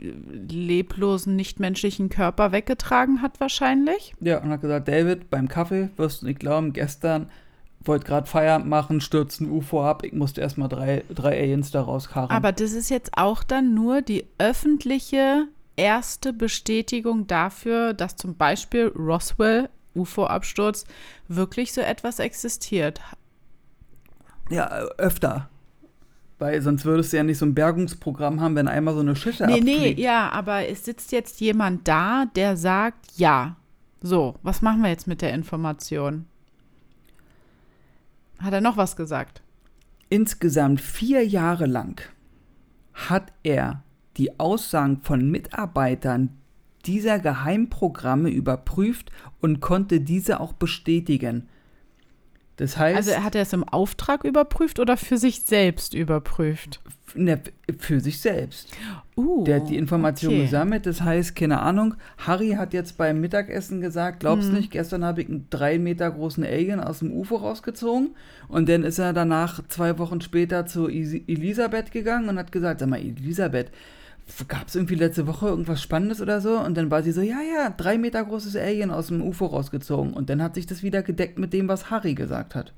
[0.50, 4.12] leblosen, nichtmenschlichen Körper weggetragen hat, wahrscheinlich.
[4.20, 7.30] Ja, und hat gesagt, David, beim Kaffee, wirst du nicht glauben, gestern
[7.88, 11.82] wollte gerade Feierabend machen, stürzt ein UFO ab, ich musste erstmal drei, drei Aliens da
[11.82, 12.30] rauskarren.
[12.30, 15.44] Aber das ist jetzt auch dann nur die öffentliche
[15.76, 20.84] erste Bestätigung dafür, dass zum Beispiel Roswell, UFO-Absturz,
[21.28, 23.00] wirklich so etwas existiert.
[24.50, 24.68] Ja,
[24.98, 25.48] öfter.
[26.38, 29.46] Weil sonst würdest du ja nicht so ein Bergungsprogramm haben, wenn einmal so eine Schüsse
[29.46, 29.98] Nee, nee, abfliegt.
[30.00, 33.56] ja, aber es sitzt jetzt jemand da, der sagt, ja.
[34.02, 36.26] So, was machen wir jetzt mit der Information?
[38.38, 39.42] Hat er noch was gesagt?
[40.08, 42.00] Insgesamt vier Jahre lang
[42.92, 43.82] hat er
[44.16, 46.30] die Aussagen von Mitarbeitern
[46.86, 51.48] dieser Geheimprogramme überprüft und konnte diese auch bestätigen.
[52.56, 56.80] Das heißt, Also hat er es im Auftrag überprüft oder für sich selbst überprüft?
[57.14, 57.40] Ne,
[57.78, 58.72] für sich selbst.
[59.16, 60.42] Uh, Der hat die Information okay.
[60.42, 60.86] gesammelt.
[60.86, 64.56] Das heißt, keine Ahnung, Harry hat jetzt beim Mittagessen gesagt, glaubst Mhm.
[64.56, 68.10] nicht, gestern habe ich einen drei Meter großen Alien aus dem UFO rausgezogen.
[68.48, 72.88] Und dann ist er danach zwei Wochen später zu Elisabeth gegangen und hat gesagt, sag
[72.88, 73.70] mal, Elisabeth,
[74.48, 76.58] gab es irgendwie letzte Woche irgendwas Spannendes oder so?
[76.58, 80.12] Und dann war sie so, ja, ja, drei Meter großes Alien aus dem UFO rausgezogen.
[80.12, 82.72] Und dann hat sich das wieder gedeckt mit dem, was Harry gesagt hat.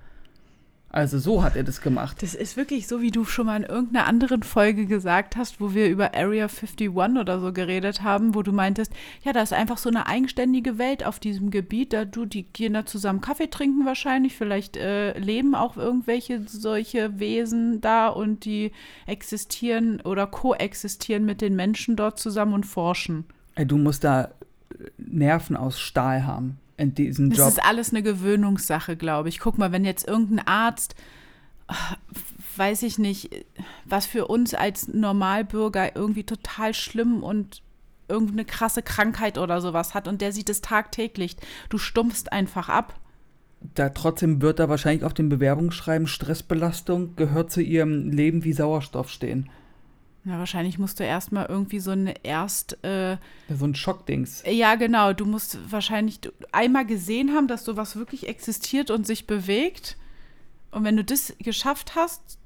[0.90, 2.22] Also so hat er das gemacht.
[2.22, 5.74] Das ist wirklich so, wie du schon mal in irgendeiner anderen Folge gesagt hast, wo
[5.74, 9.76] wir über Area 51 oder so geredet haben, wo du meintest, ja, da ist einfach
[9.76, 11.92] so eine eigenständige Welt auf diesem Gebiet.
[11.92, 17.20] Da du, die gehen da zusammen Kaffee trinken wahrscheinlich, vielleicht äh, leben auch irgendwelche solche
[17.20, 18.72] Wesen da und die
[19.06, 23.24] existieren oder koexistieren mit den Menschen dort zusammen und forschen.
[23.56, 24.30] Ey, Du musst da
[24.96, 27.48] Nerven aus Stahl haben in diesem Das Job.
[27.48, 29.38] ist alles eine Gewöhnungssache, glaube ich.
[29.40, 30.94] Guck mal, wenn jetzt irgendein Arzt,
[31.66, 31.96] ah,
[32.56, 33.30] weiß ich nicht,
[33.84, 37.62] was für uns als Normalbürger irgendwie total schlimm und
[38.08, 41.36] irgendeine krasse Krankheit oder sowas hat und der sieht es tagtäglich.
[41.68, 42.98] Du stumpfst einfach ab.
[43.74, 49.10] da trotzdem wird da wahrscheinlich auf dem Bewerbungsschreiben Stressbelastung gehört zu ihrem Leben wie Sauerstoff
[49.10, 49.50] stehen.
[50.28, 53.16] Ja, wahrscheinlich musst du erstmal irgendwie so eine Erst, äh,
[53.48, 54.42] So ein Schockdings.
[54.46, 56.20] ja genau, du musst wahrscheinlich
[56.52, 59.96] einmal gesehen haben, dass sowas wirklich existiert und sich bewegt.
[60.70, 62.38] Und wenn du das geschafft hast,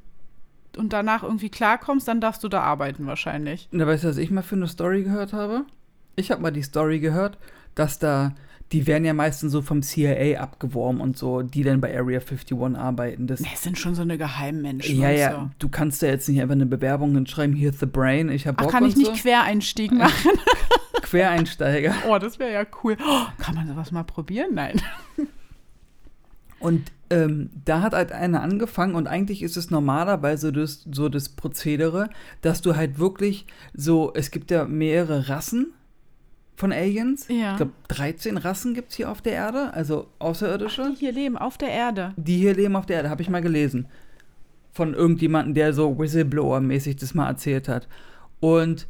[0.77, 3.68] und danach irgendwie klarkommst, dann darfst du da arbeiten wahrscheinlich.
[3.73, 5.64] Na, weißt du, was ich mal für eine Story gehört habe?
[6.16, 7.38] Ich habe mal die Story gehört,
[7.75, 8.35] dass da,
[8.73, 12.59] die werden ja meistens so vom CIA abgeworben und so, die dann bei Area 51
[12.77, 13.27] arbeiten.
[13.27, 14.99] Das, Das sind schon so eine Geheimmenschen.
[14.99, 15.51] ja, ja, So.
[15.59, 18.65] du kannst da jetzt nicht einfach eine Bewerbung hinschreiben, here's the brain, ich habe Ach,
[18.65, 19.23] Bock kann ich nicht so.
[19.23, 20.31] Quereinstieg machen?
[21.03, 21.95] Quereinsteiger.
[22.09, 22.97] Oh, das wäre ja cool.
[23.07, 24.55] Oh, kann man sowas mal probieren?
[24.55, 24.81] Nein.
[26.59, 31.29] Und ähm, da hat halt einer angefangen und eigentlich ist es normalerweise das, so das
[31.31, 32.09] Prozedere,
[32.41, 35.73] dass du halt wirklich so, es gibt ja mehrere Rassen
[36.62, 37.27] von Aliens.
[37.27, 37.51] Ja.
[37.51, 40.92] Ich glaube, 13 Rassen gibt es hier auf der Erde, also Außerirdische.
[40.92, 42.14] Die hier leben, auf der Erde.
[42.16, 43.88] die hier leben auf der Erde, habe ich mal gelesen.
[44.70, 47.88] Von irgendjemandem, der so Whistleblower-mäßig das mal erzählt hat.
[48.38, 48.87] Und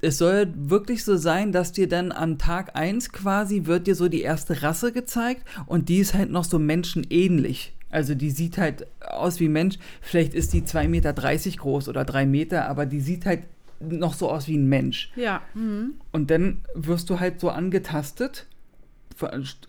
[0.00, 4.08] es soll wirklich so sein, dass dir dann am Tag 1 quasi wird dir so
[4.08, 7.74] die erste Rasse gezeigt und die ist halt noch so menschenähnlich.
[7.90, 9.76] Also die sieht halt aus wie Mensch.
[10.02, 13.40] Vielleicht ist die 2,30 Meter groß oder 3 Meter, aber die sieht halt
[13.80, 15.10] noch so aus wie ein Mensch.
[15.16, 15.42] Ja.
[15.54, 15.94] Mhm.
[16.12, 18.46] Und dann wirst du halt so angetastet.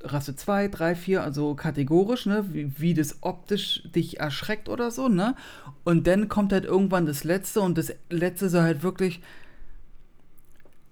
[0.03, 2.45] Rasse 2, 3, 4, also kategorisch, ne?
[2.51, 5.35] Wie, wie das optisch dich erschreckt oder so, ne?
[5.83, 9.21] Und dann kommt halt irgendwann das Letzte und das Letzte soll halt wirklich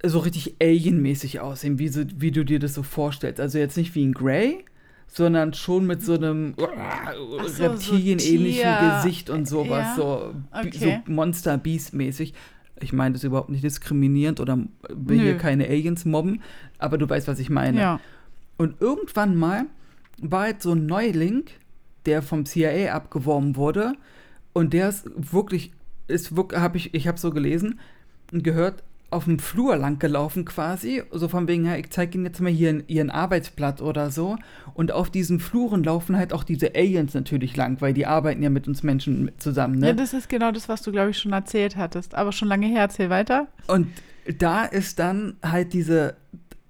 [0.03, 3.39] so richtig Alien-mäßig aussehen, wie, so, wie du dir das so vorstellst.
[3.39, 4.65] Also jetzt nicht wie ein Grey,
[5.07, 6.67] sondern schon mit so einem so,
[7.47, 11.01] so reptilienähnlichen Tier- Gesicht und sowas, Ja, so, okay.
[11.05, 12.33] so Monster-Beast-mäßig.
[12.81, 14.57] Ich meine das überhaupt nicht diskriminierend oder
[14.89, 15.39] will hier Nö.
[15.39, 16.41] keine Aliens mobben,
[16.77, 17.79] aber du weißt, was ich meine.
[17.79, 17.99] Ja.
[18.57, 19.65] Und irgendwann mal
[20.21, 21.45] war halt so ein Neuling,
[22.05, 23.93] der vom CIA abgeworben wurde
[24.53, 25.71] und der ist wirklich,
[26.07, 27.79] ist wirklich, habe ich, ich habe so gelesen
[28.31, 32.25] und gehört, auf dem Flur lang gelaufen quasi, so von wegen, ja, ich zeige Ihnen
[32.25, 34.37] jetzt mal hier Ihren Arbeitsblatt oder so.
[34.73, 38.49] Und auf diesen Fluren laufen halt auch diese Aliens natürlich lang, weil die arbeiten ja
[38.49, 39.87] mit uns Menschen zusammen, ne?
[39.87, 42.15] ja, das ist genau das, was du, glaube ich, schon erzählt hattest.
[42.15, 43.47] Aber schon lange her, erzähl weiter.
[43.67, 43.87] Und
[44.39, 46.15] da ist dann halt diese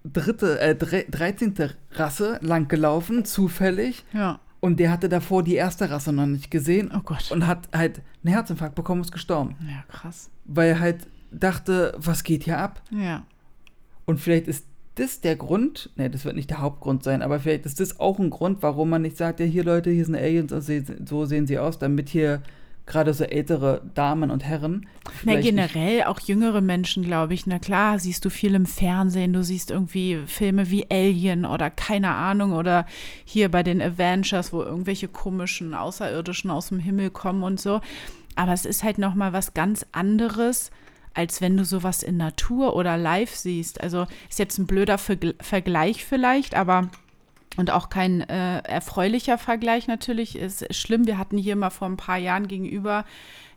[0.04, 1.56] dritte, äh, dre- 13.
[1.94, 4.06] Rasse lang gelaufen, zufällig.
[4.14, 4.40] Ja.
[4.60, 7.32] Und der hatte davor die erste Rasse noch nicht gesehen Oh Gott.
[7.32, 9.56] und hat halt einen Herzinfarkt bekommen und ist gestorben.
[9.68, 10.30] Ja, krass.
[10.46, 12.82] Weil er halt dachte, was geht hier ab?
[12.92, 13.24] Ja.
[14.06, 17.66] Und vielleicht ist das der Grund, ne, das wird nicht der Hauptgrund sein, aber vielleicht
[17.66, 20.52] ist das auch ein Grund, warum man nicht sagt, ja, hier Leute, hier sind Aliens,
[20.52, 22.42] und so sehen sie aus, damit hier
[22.88, 24.88] gerade so ältere Damen und Herren.
[25.24, 27.46] Na, generell auch jüngere Menschen, glaube ich.
[27.46, 32.12] Na klar, siehst du viel im Fernsehen, du siehst irgendwie Filme wie Alien oder keine
[32.12, 32.86] Ahnung oder
[33.26, 37.82] hier bei den Avengers, wo irgendwelche komischen Außerirdischen aus dem Himmel kommen und so.
[38.36, 40.72] Aber es ist halt noch mal was ganz anderes,
[41.14, 43.82] als wenn du sowas in Natur oder live siehst.
[43.82, 46.90] Also ist jetzt ein blöder Vergl Vergleich vielleicht, aber
[47.56, 50.36] und auch kein äh, erfreulicher Vergleich natürlich.
[50.38, 51.08] Ist schlimm.
[51.08, 53.04] Wir hatten hier mal vor ein paar Jahren gegenüber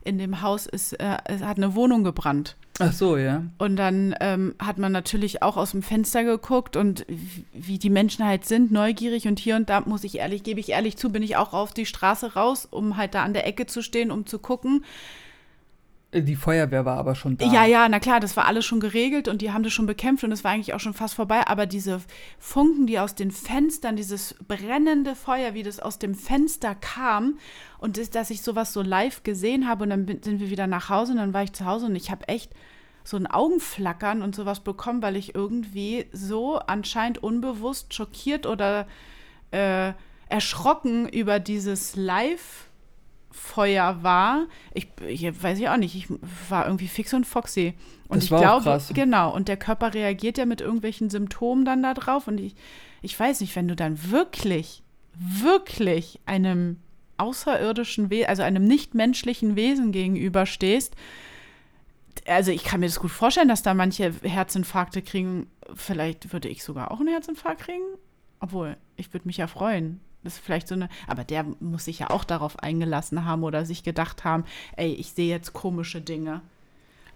[0.03, 2.55] in dem Haus ist, äh, es hat eine Wohnung gebrannt.
[2.79, 3.43] Ach so, ja.
[3.59, 7.91] Und dann ähm, hat man natürlich auch aus dem Fenster geguckt und wie- wie die
[7.91, 9.27] Menschen halt sind, neugierig.
[9.27, 11.73] Und hier und da muss ich ehrlich, gebe ich ehrlich zu, bin ich auch auf
[11.75, 14.83] die Straße raus, um halt da an der Ecke zu stehen, um zu gucken.
[16.13, 17.45] Die Feuerwehr war aber schon da.
[17.45, 20.25] Ja, ja, na klar, das war alles schon geregelt und die haben das schon bekämpft
[20.25, 21.47] und es war eigentlich auch schon fast vorbei.
[21.47, 22.01] Aber diese
[22.37, 27.39] Funken, die aus den Fenstern, dieses brennende Feuer, wie das aus dem Fenster kam
[27.77, 30.89] und das, dass ich sowas so live gesehen habe und dann sind wir wieder nach
[30.89, 32.51] Hause und dann war ich zu Hause und ich habe echt
[33.05, 38.85] so ein Augenflackern und sowas bekommen, weil ich irgendwie so anscheinend unbewusst schockiert oder
[39.51, 39.93] äh,
[40.27, 42.67] erschrocken über dieses Live-
[43.31, 44.47] Feuer war.
[44.73, 46.07] Ich, ich weiß ich auch nicht, ich
[46.49, 47.73] war irgendwie fix und foxy.
[48.07, 48.91] Und Das ich war auch glaube, krass.
[48.93, 52.27] genau, und der Körper reagiert ja mit irgendwelchen Symptomen dann da drauf.
[52.27, 52.55] Und ich,
[53.01, 54.83] ich weiß nicht, wenn du dann wirklich,
[55.17, 56.77] wirklich einem
[57.17, 60.95] außerirdischen Wesen, also einem nichtmenschlichen Wesen gegenüberstehst,
[62.27, 65.47] also ich kann mir das gut vorstellen, dass da manche Herzinfarkte kriegen.
[65.73, 67.83] Vielleicht würde ich sogar auch einen Herzinfarkt kriegen.
[68.39, 70.01] Obwohl, ich würde mich ja freuen.
[70.23, 73.65] Das ist vielleicht so eine, aber der muss sich ja auch darauf eingelassen haben oder
[73.65, 74.43] sich gedacht haben,
[74.77, 76.41] ey, ich sehe jetzt komische Dinge.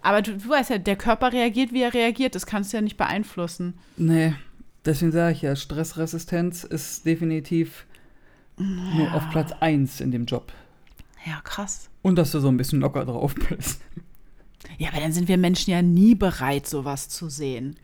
[0.02, 2.36] Aber du, du weißt ja, der Körper reagiert, wie er reagiert.
[2.36, 3.74] Das kannst du ja nicht beeinflussen.
[3.98, 4.34] Nee,
[4.86, 7.86] deswegen sage ich ja, Stressresistenz ist definitiv
[8.58, 10.52] nur auf Platz 1 in dem Job.
[11.26, 11.90] Ja, krass.
[12.02, 13.82] Und dass du so ein bisschen locker drauf bist.
[14.78, 17.76] Ja, aber dann sind wir Menschen ja nie bereit, sowas zu sehen.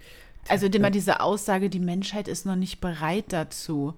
[0.47, 3.93] Also immer diese Aussage, die Menschheit ist noch nicht bereit dazu.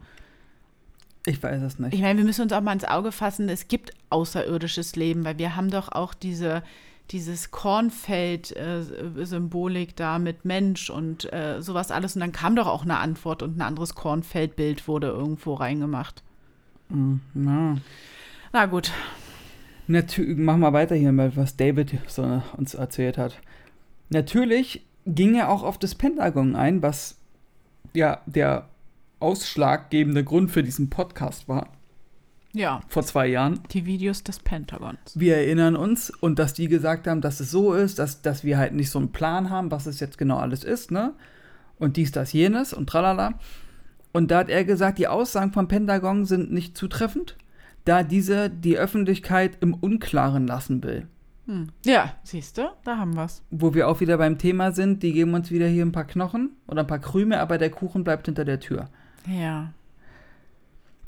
[1.26, 1.94] Ich weiß es nicht.
[1.94, 5.38] Ich meine, wir müssen uns auch mal ins Auge fassen, es gibt außerirdisches Leben, weil
[5.38, 6.64] wir haben doch auch diese,
[7.12, 12.16] dieses Kornfeld-Symbolik da mit Mensch und äh, sowas alles.
[12.16, 16.24] Und dann kam doch auch eine Antwort und ein anderes Kornfeldbild wurde irgendwo reingemacht.
[16.90, 17.78] Mm, ja.
[18.52, 18.92] Na gut.
[19.88, 23.40] Natürlich, machen wir weiter hier mal, was David so uns erzählt hat.
[24.10, 27.18] Natürlich ging er auch auf das Pentagon ein, was
[27.94, 28.70] ja der
[29.24, 31.70] ausschlaggebende Grund für diesen Podcast war.
[32.54, 32.82] Ja.
[32.88, 33.62] Vor zwei Jahren.
[33.72, 35.00] Die Videos des Pentagons.
[35.16, 38.60] Wir erinnern uns und dass die gesagt haben, dass es so ist, dass, dass wir
[38.60, 41.14] halt nicht so einen Plan haben, was es jetzt genau alles ist, ne?
[41.80, 43.40] Und dies, das, jenes und tralala.
[44.12, 47.36] Und da hat er gesagt, die Aussagen vom Pentagon sind nicht zutreffend,
[47.86, 51.08] da diese die Öffentlichkeit im Unklaren lassen will.
[51.48, 51.70] Hm.
[51.84, 53.42] Ja, siehst du, da haben wir's.
[53.50, 56.52] Wo wir auch wieder beim Thema sind, die geben uns wieder hier ein paar Knochen
[56.68, 58.90] oder ein paar Krüme, aber der Kuchen bleibt hinter der Tür.
[59.28, 59.74] Ja.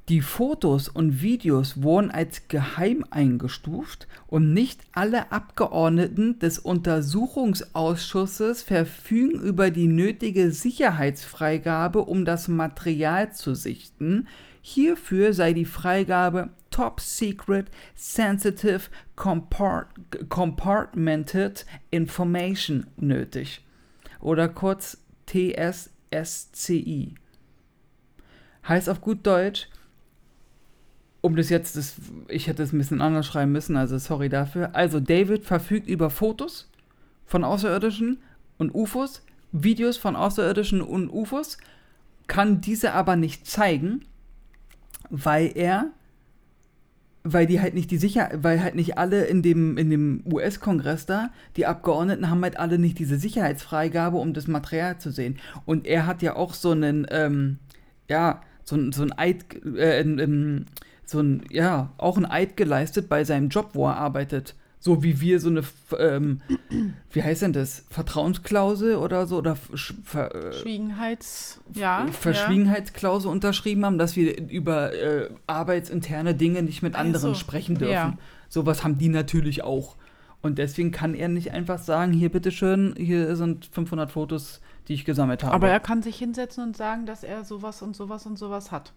[0.08, 9.42] Die Fotos und Videos wurden als geheim eingestuft und nicht alle Abgeordneten des Untersuchungsausschusses verfügen
[9.42, 14.28] über die nötige Sicherheitsfreigabe, um das Material zu sichten.
[14.62, 19.88] Hierfür sei die Freigabe Top Secret Sensitive Compart
[20.30, 23.66] Compartmented Information nötig.
[24.20, 27.16] Oder kurz TSSCI.
[28.68, 29.68] Heißt auf gut Deutsch,
[31.22, 31.96] um das jetzt, das,
[32.28, 34.76] ich hätte es ein bisschen anders schreiben müssen, also sorry dafür.
[34.76, 36.70] Also David verfügt über Fotos
[37.26, 38.20] von Außerirdischen
[38.58, 41.58] und UFOs, Videos von Außerirdischen und UFOs,
[42.28, 44.06] kann diese aber nicht zeigen,
[45.10, 45.90] weil er,
[47.24, 51.06] weil die halt nicht die Sicher, weil halt nicht alle in dem, in dem US-Kongress
[51.06, 55.40] da, die Abgeordneten haben halt alle nicht diese Sicherheitsfreigabe, um das Material zu sehen.
[55.66, 57.58] Und er hat ja auch so einen, ähm,
[58.08, 60.66] ja, so, so ein Eid, äh, in,
[61.06, 64.56] so ein, ja, auch ein Eid geleistet bei seinem Job, wo er arbeitet.
[64.80, 65.64] So wie wir so eine,
[65.98, 66.42] ähm,
[67.12, 67.86] wie heißt denn das?
[67.90, 69.38] Vertrauensklausel oder so?
[69.38, 72.06] Oder Ver, äh, Schwiegenheits, ja.
[72.12, 73.32] Verschwiegenheitsklausel ja.
[73.32, 77.94] unterschrieben haben, dass wir über äh, arbeitsinterne Dinge nicht mit anderen also, sprechen dürfen.
[77.94, 78.18] Ja.
[78.48, 79.96] Sowas haben die natürlich auch.
[80.44, 85.06] Und deswegen kann er nicht einfach sagen, hier bitteschön, hier sind 500 Fotos, die ich
[85.06, 85.54] gesammelt habe.
[85.54, 88.94] Aber er kann sich hinsetzen und sagen, dass er sowas und sowas und sowas hat.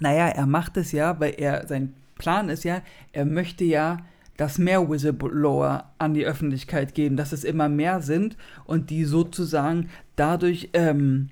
[0.00, 3.98] Naja, er macht es ja, weil er, sein Plan ist ja, er möchte ja,
[4.36, 9.90] dass mehr Whistleblower an die Öffentlichkeit geben, dass es immer mehr sind und die sozusagen
[10.14, 11.30] dadurch ähm,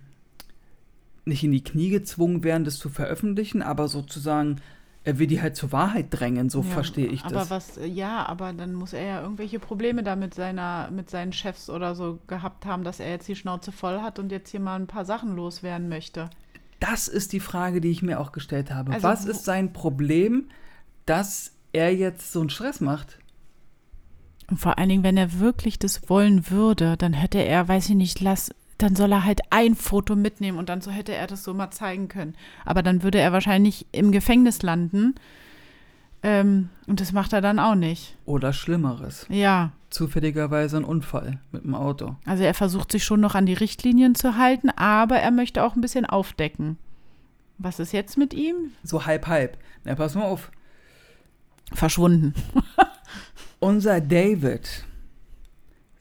[1.25, 4.57] nicht in die Knie gezwungen werden, das zu veröffentlichen, aber sozusagen
[5.07, 7.51] er will die halt zur Wahrheit drängen, so ja, verstehe ich aber das.
[7.51, 11.33] Aber was, ja, aber dann muss er ja irgendwelche Probleme da mit seiner, mit seinen
[11.33, 14.59] Chefs oder so gehabt haben, dass er jetzt die Schnauze voll hat und jetzt hier
[14.59, 16.29] mal ein paar Sachen loswerden möchte.
[16.81, 18.92] Das ist die Frage, die ich mir auch gestellt habe.
[18.92, 20.49] Also, Was ist sein Problem,
[21.07, 23.21] dass er jetzt so einen Stress macht?
[24.51, 27.95] Und vor allen Dingen, wenn er wirklich das wollen würde, dann hätte er, weiß ich
[27.95, 31.44] nicht, lass, dann soll er halt ein Foto mitnehmen und dann so hätte er das
[31.44, 32.34] so mal zeigen können.
[32.64, 35.14] Aber dann würde er wahrscheinlich im Gefängnis landen.
[36.22, 38.16] Ähm, und das macht er dann auch nicht.
[38.24, 39.26] Oder Schlimmeres.
[39.28, 39.72] Ja.
[39.90, 42.16] Zufälligerweise ein Unfall mit dem Auto.
[42.26, 45.74] Also er versucht sich schon noch an die Richtlinien zu halten, aber er möchte auch
[45.74, 46.78] ein bisschen aufdecken.
[47.58, 48.72] Was ist jetzt mit ihm?
[48.82, 49.56] So halb, halb.
[49.84, 50.50] Na, pass mal auf.
[51.72, 52.34] Verschwunden.
[53.60, 54.84] Unser David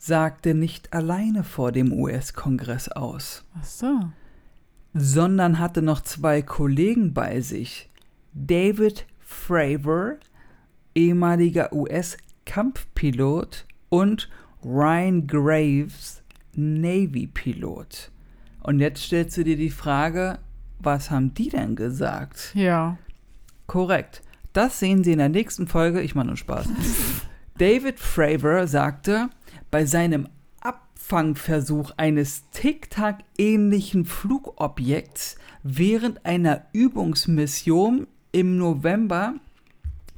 [0.05, 3.43] sagte nicht alleine vor dem US-Kongress aus.
[3.59, 3.99] Ach so.
[4.93, 7.89] Sondern hatte noch zwei Kollegen bei sich.
[8.33, 10.17] David Fravor,
[10.93, 14.29] ehemaliger US-Kampfpilot und
[14.63, 16.21] Ryan Graves,
[16.53, 18.11] Navy-Pilot.
[18.61, 20.37] Und jetzt stellst du dir die Frage,
[20.77, 22.51] was haben die denn gesagt?
[22.53, 22.99] Ja.
[23.65, 24.21] Korrekt.
[24.53, 26.01] Das sehen Sie in der nächsten Folge.
[26.01, 26.67] Ich mache nur Spaß.
[27.57, 29.29] David Fravor sagte,
[29.71, 30.27] bei seinem
[30.61, 39.35] Abfangversuch eines Tic-Tac-ähnlichen Flugobjekts während einer Übungsmission im November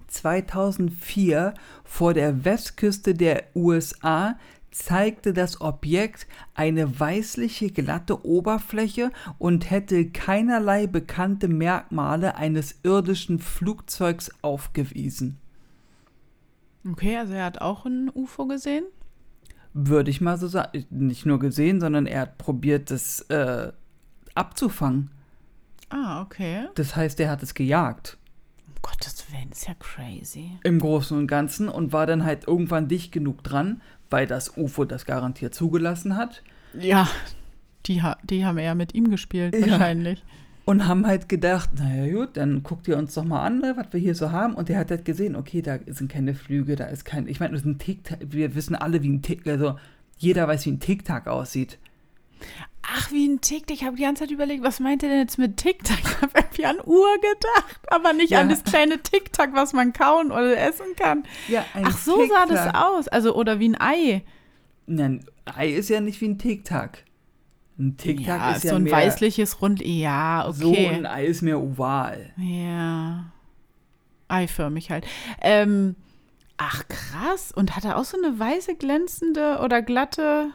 [0.08, 4.38] 2004 vor der Westküste der USA
[4.72, 14.32] zeigte das Objekt eine weißliche glatte Oberfläche und hätte keinerlei bekannte Merkmale eines irdischen Flugzeugs
[14.42, 15.40] aufgewiesen.
[16.90, 18.86] Okay, also er hat auch ein UFO gesehen?
[19.80, 20.86] Würde ich mal so sagen.
[20.90, 23.72] Nicht nur gesehen, sondern er hat probiert, das äh,
[24.34, 25.12] abzufangen.
[25.90, 26.68] Ah, okay.
[26.74, 28.18] Das heißt, er hat es gejagt.
[28.68, 30.58] Um Gottes Willen, ist ja crazy.
[30.64, 34.84] Im Großen und Ganzen und war dann halt irgendwann dicht genug dran, weil das UFO
[34.86, 36.42] das garantiert zugelassen hat.
[36.74, 37.08] Ja,
[37.86, 39.72] die, die haben eher mit ihm gespielt, ja.
[39.72, 40.24] wahrscheinlich.
[40.68, 43.88] Und haben halt gedacht, naja gut, dann guckt ihr uns doch mal an, ne, was
[43.92, 44.54] wir hier so haben.
[44.54, 47.54] Und der hat halt gesehen, okay, da sind keine Flüge, da ist kein, ich meine,
[47.54, 49.78] das ist ein Tick, wir wissen alle, wie ein Tick, also
[50.18, 51.80] jeder weiß, wie ein Tic-Tac aussieht.
[52.82, 53.76] Ach, wie ein TikTok.
[53.76, 55.98] Ich habe die ganze Zeit überlegt, was meint er denn jetzt mit TikTok?
[56.04, 58.42] Ich habe irgendwie an Uhr gedacht, aber nicht Ja.
[58.42, 61.24] an das kleine TikTok, was man kauen oder essen kann.
[61.48, 63.08] Ja, Ach, so sah das aus.
[63.08, 64.24] Also, oder wie ein Ei.
[64.86, 67.04] Nein, Ei ist ja nicht wie ein Tic-Tac.
[67.80, 69.86] Ein Tic-Tac Ja, ist ja so ein mehr, weißliches Rund.
[69.86, 70.88] Ja, So okay.
[70.90, 72.32] ein Ei ist mehr oval.
[72.38, 73.26] ja.
[74.30, 75.06] Eiförmig halt.
[75.42, 75.96] Ähm,
[76.58, 77.54] ach, krass.
[77.56, 80.50] Und hat er auch so eine weiße, glänzende oder glatte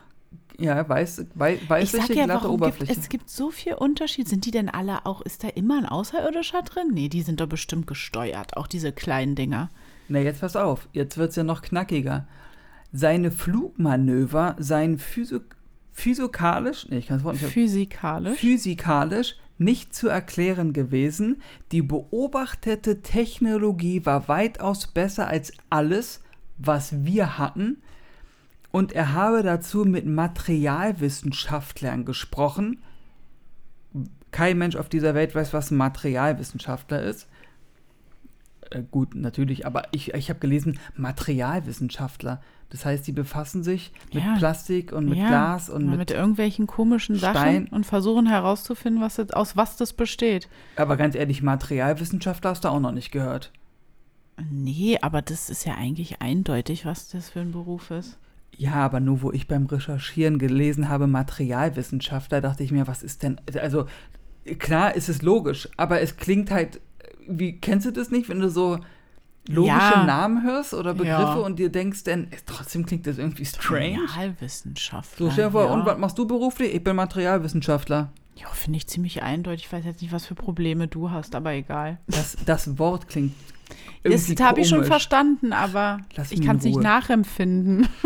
[0.59, 3.01] Ja, weiß, wei Ich weißliche, ja, glatte warum gibt, Oberfläche.
[3.01, 4.29] es gibt so viel Unterschied.
[4.29, 6.89] Sind die denn alle auch, ist da immer ein Außerirdischer drin?
[6.93, 9.70] Nee, die sind doch bestimmt gesteuert, auch diese kleinen Dinger.
[10.09, 10.87] Na, jetzt pass auf.
[10.93, 12.27] Jetzt wird's ja noch knackiger.
[12.93, 15.57] Seine Flugmanöver seien physik
[15.93, 18.38] physikalisch, nee, ich kann das Wort nicht Physikalisch.
[18.38, 21.43] physikalisch nicht zu erklären gewesen.
[21.70, 26.22] Die beobachtete Technologie war weitaus besser als alles,
[26.59, 27.82] was wir hatten.
[28.70, 32.82] Und er habe dazu mit Materialwissenschaftlern gesprochen.
[34.30, 37.28] Kein Mensch auf dieser Welt weiß, was ein Materialwissenschaftler ist.
[38.73, 42.41] Äh, gut, natürlich, aber ich, ich habe gelesen, Materialwissenschaftler.
[42.70, 44.37] Das heißt, die befassen sich mit Ja.
[44.39, 47.35] Plastik und mit Ja, Glas und mit, mit irgendwelchen komischen Stein.
[47.35, 50.49] Sachen und versuchen herauszufinden, was das, aus was das besteht.
[50.77, 53.53] Aber ganz ehrlich, Materialwissenschaftler hast du auch noch nicht gehört.
[54.51, 58.18] Nee, aber das ist ja eigentlich eindeutig, was das für ein Beruf ist.
[58.57, 63.23] Ja, aber nur wo ich beim Recherchieren gelesen habe, Materialwissenschaftler, dachte ich mir, was ist
[63.23, 63.41] denn.
[63.61, 63.87] Also,
[64.59, 66.81] klar ist es logisch, aber es klingt halt.
[67.26, 68.78] Wie kennst du das nicht, wenn du so
[69.48, 70.05] logische Ja.
[70.05, 71.34] Namen hörst oder Begriffe Ja.
[71.34, 73.98] und dir denkst, denn trotzdem klingt das irgendwie strange?
[74.16, 75.30] Realwissenschaftler.
[75.30, 75.72] So, vor, ja.
[75.72, 76.74] und was machst du beruflich?
[76.74, 78.12] Ich bin Materialwissenschaftler.
[78.36, 79.66] Ja, finde ich ziemlich eindeutig.
[79.66, 81.98] Ich weiß jetzt nicht, was für Probleme du hast, aber egal.
[82.07, 83.34] Das, das Wort klingt.
[84.03, 87.88] Das habe ich schon verstanden, aber Lass ich kann es nicht nachempfinden.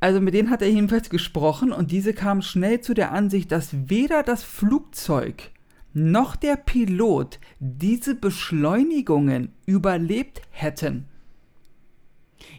[0.00, 3.70] Also mit denen hat er jedenfalls gesprochen und diese kamen schnell zu der Ansicht, dass
[3.88, 5.50] weder das Flugzeug
[5.98, 11.06] noch der Pilot diese Beschleunigungen überlebt hätten.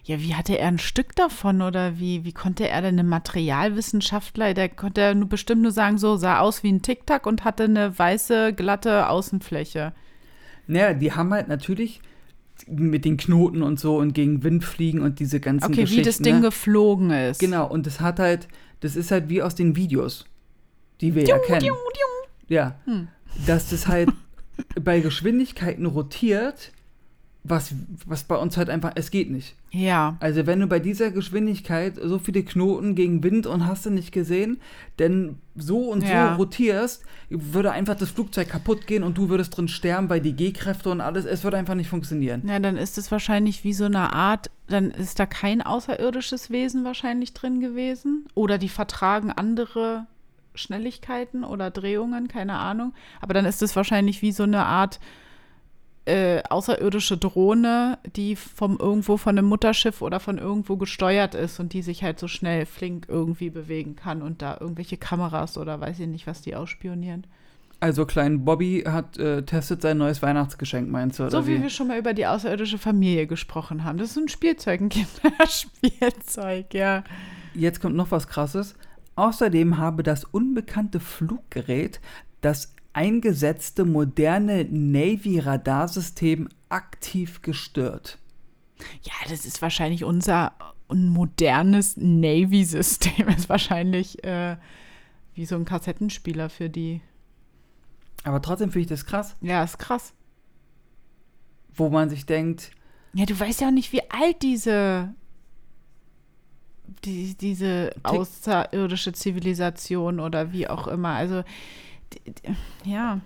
[0.04, 4.54] Ja, wie hatte er ein Stück davon oder wie, wie konnte er denn, ein Materialwissenschaftler,
[4.54, 7.64] der konnte ja nur bestimmt nur sagen, so sah aus wie ein Tic-Tac und hatte
[7.64, 9.92] eine weiße, glatte Außenfläche.
[10.66, 12.00] Naja, die haben halt natürlich
[12.66, 16.00] mit den Knoten und so und gegen Wind fliegen und diese ganzen Okay, Geschichten.
[16.00, 16.40] wie das Ding ne?
[16.42, 17.38] geflogen ist.
[17.40, 18.48] Genau, und das hat halt,
[18.80, 20.26] das ist halt wie aus den Videos,
[21.00, 21.66] die wir ja kennen.
[22.48, 23.08] Ja, Hm.
[23.46, 24.10] Dass das halt
[24.80, 26.72] bei Geschwindigkeiten rotiert,
[27.42, 27.72] was,
[28.04, 29.54] was bei uns halt einfach, es geht nicht.
[29.70, 30.16] Ja.
[30.20, 34.12] Also wenn du bei dieser Geschwindigkeit so viele Knoten gegen Wind und hast du nicht
[34.12, 34.60] gesehen,
[34.98, 36.32] denn so und Ja.
[36.32, 40.34] so rotierst, würde einfach das Flugzeug kaputt gehen und du würdest drin sterben, weil die
[40.34, 42.42] G-Kräfte und alles, es würde einfach nicht funktionieren.
[42.46, 46.84] Ja, dann ist es wahrscheinlich wie so eine Art, dann ist da kein außerirdisches Wesen
[46.84, 48.26] wahrscheinlich drin gewesen.
[48.34, 50.06] Oder die vertragen andere
[50.54, 52.94] Schnelligkeiten oder Drehungen, keine Ahnung.
[53.20, 55.00] Aber dann ist es wahrscheinlich wie so eine Art
[56.06, 61.72] äh, außerirdische Drohne, die vom irgendwo von einem Mutterschiff oder von irgendwo gesteuert ist und
[61.72, 66.00] die sich halt so schnell flink irgendwie bewegen kann und da irgendwelche Kameras oder weiß
[66.00, 67.26] ich nicht, was die ausspionieren.
[67.80, 71.30] Also klein Bobby hat äh, testet sein neues Weihnachtsgeschenk, meinst du?
[71.30, 73.96] So wie wir schon mal über die außerirdische Familie gesprochen haben.
[73.96, 77.04] Das ist ein Spielzeug, ein Kinderspielzeug, ja.
[77.54, 78.74] Jetzt kommt noch was Krasses.
[79.16, 82.00] Außerdem habe das unbekannte Fluggerät
[82.40, 88.18] das eingesetzte moderne Navy-Radarsystem aktiv gestört.
[89.02, 90.52] Ja, das ist wahrscheinlich unser
[90.88, 93.28] modernes Navy-System.
[93.36, 94.56] Ist wahrscheinlich äh,
[95.34, 97.00] wie so ein Kassettenspieler für die.
[98.24, 100.14] Aber trotzdem finde ich das krass, Ja, ist krass.
[101.74, 102.70] wo man sich denkt,
[103.12, 105.14] Ja, du weißt ja auch nicht, wie alt diese
[107.04, 111.10] die, diese außerirdische Zivilisation oder wie auch immer.
[111.10, 111.42] Also
[112.12, 113.20] die, die, ja,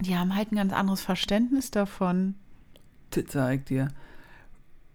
[0.00, 2.34] die haben halt ein ganz anderes Verständnis davon.
[3.10, 3.88] t- zeig dir.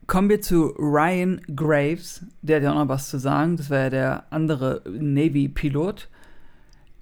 [0.08, 3.80] Kommen wir zu Ryan Graves, der hat ja auch noch was zu sagen, das war
[3.80, 6.10] ja der andere Navy-Pilot.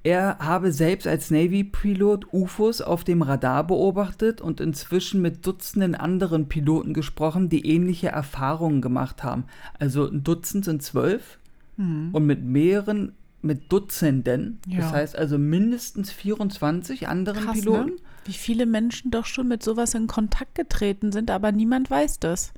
[0.09, 6.47] Er habe selbst als Navy-Pilot UFOs auf dem Radar beobachtet und inzwischen mit Dutzenden anderen
[6.49, 9.43] Piloten gesprochen, die ähnliche Erfahrungen gemacht haben.
[9.77, 11.37] Also ein Dutzend sind zwölf
[11.77, 12.09] Hm.
[12.11, 13.11] und mit mehreren,
[13.43, 14.79] mit Dutzenden, Ja.
[14.79, 17.89] das heißt also mindestens 24 anderen Krass, Piloten.
[17.91, 17.95] ne?
[18.25, 22.51] Wie viele Menschen doch schon mit sowas in Kontakt getreten sind, aber niemand weiß das.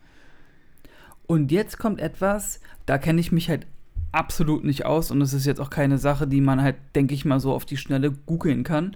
[1.28, 3.68] Und jetzt kommt etwas, da kenne ich mich halt
[4.12, 7.26] absolut nicht aus und es ist jetzt auch keine Sache, die man halt, denke ich
[7.26, 8.96] mal, so auf die Schnelle googeln kann.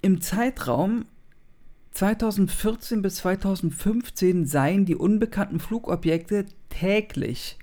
[0.00, 1.04] Im Zeitraum
[1.92, 7.58] 2014 bis 2015 seien die unbekannten Flugobjekte täglich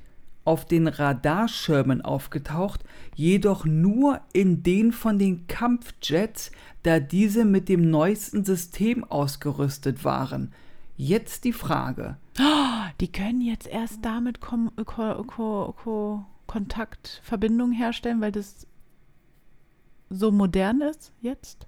[0.45, 2.83] auf den Radarschirmen aufgetaucht,
[3.15, 6.51] jedoch nur in den von den Kampfjets,
[6.83, 10.53] da diese mit dem neuesten System ausgerüstet waren.
[11.01, 12.17] Jetzt die Frage.
[12.99, 18.67] Die können jetzt erst damit Kom Ko Ko Ko Kontakt, Verbindung herstellen, weil das
[20.09, 21.67] so modern ist jetzt?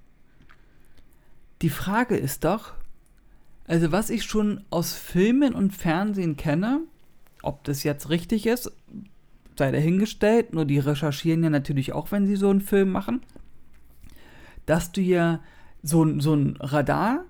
[1.61, 2.73] Die Frage ist doch,
[3.67, 6.81] also was ich schon aus Filmen und Fernsehen kenne,
[7.41, 8.69] ob das jetzt richtig ist,
[9.57, 13.21] sei dahingestellt, nur die recherchieren ja natürlich auch, wenn sie so einen Film machen,
[14.65, 15.39] dass du ja
[15.83, 17.23] so, so ein Radar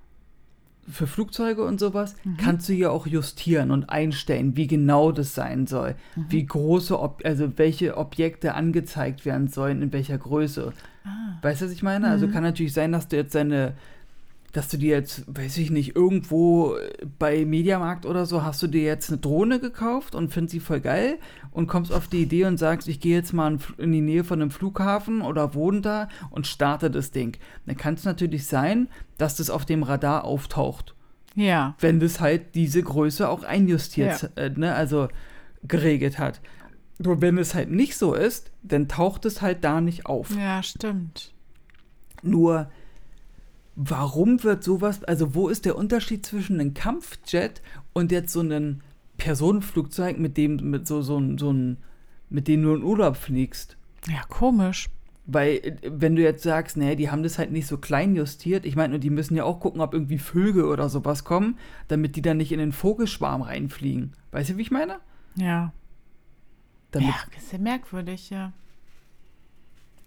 [0.89, 2.37] für Flugzeuge und sowas mhm.
[2.37, 6.25] kannst du ja auch justieren und einstellen, wie genau das sein soll, mhm.
[6.29, 10.73] wie große, Ob also welche Objekte angezeigt werden sollen, in welcher Größe.
[11.03, 11.37] Ah.
[11.41, 12.07] Weißt du, was ich meine?
[12.07, 12.31] Also mhm.
[12.31, 13.73] Also kann natürlich sein, dass du jetzt deine
[14.51, 16.75] dass du dir jetzt, weiß ich nicht, irgendwo
[17.17, 20.81] bei Mediamarkt oder so, hast du dir jetzt eine Drohne gekauft und findest sie voll
[20.81, 21.19] geil
[21.51, 24.41] und kommst auf die Idee und sagst, ich gehe jetzt mal in die Nähe von
[24.41, 27.37] einem Flughafen oder wohne da und starte das Ding.
[27.65, 30.95] Dann kann es natürlich sein, dass das auf dem Radar auftaucht.
[31.35, 31.75] Ja.
[31.79, 34.43] Wenn das halt diese Größe auch einjustiert, ja.
[34.43, 35.07] äh, ne, also
[35.63, 36.41] geregelt hat.
[36.99, 40.35] Nur wenn es halt nicht so ist, dann taucht es halt da nicht auf.
[40.35, 41.31] Ja, stimmt.
[42.21, 42.69] Nur
[43.89, 47.61] warum wird sowas, also wo ist der Unterschied zwischen einem Kampfjet
[47.93, 48.81] und jetzt so einem
[49.17, 51.77] Personenflugzeug, mit dem, mit so, so, so ein,
[52.29, 53.77] mit dem du in Urlaub fliegst?
[54.07, 54.89] Ja, komisch.
[55.25, 58.75] Weil, wenn du jetzt sagst, nee, die haben das halt nicht so klein justiert, ich
[58.75, 61.57] meine, die müssen ja auch gucken, ob irgendwie Vögel oder sowas kommen,
[61.87, 64.13] damit die dann nicht in den Vogelschwarm reinfliegen.
[64.31, 64.99] Weißt du, wie ich meine?
[65.35, 65.73] Ja.
[66.91, 68.51] Damit ja, ist ja merkwürdig, ja.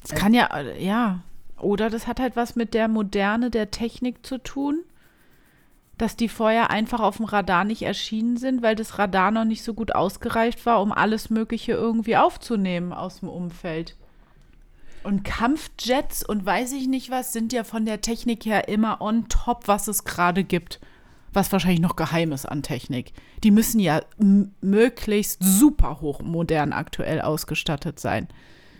[0.03, 1.23] Es kann ja, ja,
[1.61, 4.83] oder das hat halt was mit der Moderne der Technik zu tun,
[5.99, 9.63] dass die vorher einfach auf dem Radar nicht erschienen sind, weil das Radar noch nicht
[9.63, 13.97] so gut ausgereift war, um alles Mögliche irgendwie aufzunehmen aus dem Umfeld.
[15.05, 19.29] Und Kampfjets und weiß ich nicht was sind ja von der Technik her immer on
[19.29, 20.81] top, was es gerade gibt.
[21.33, 23.13] Was wahrscheinlich noch geheim ist an Technik.
[23.43, 24.01] Die müssen ja
[24.61, 28.29] möglichst super hochmodern aktuell ausgestattet sein.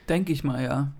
[0.09, 0.93] Denke ich mal, ja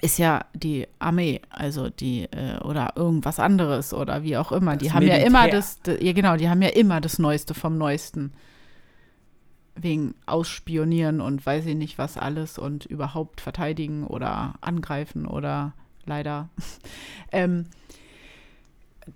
[0.00, 4.76] ist ja die Armee, also die äh, oder irgendwas anderes oder wie auch immer.
[4.76, 5.20] Das die haben Militär.
[5.20, 8.32] ja immer das, ja genau, die haben ja immer das Neueste vom Neuesten.
[9.80, 15.72] Wegen Ausspionieren und weiß ich nicht was alles und überhaupt verteidigen oder angreifen oder
[16.04, 16.48] leider.
[17.32, 17.66] ähm,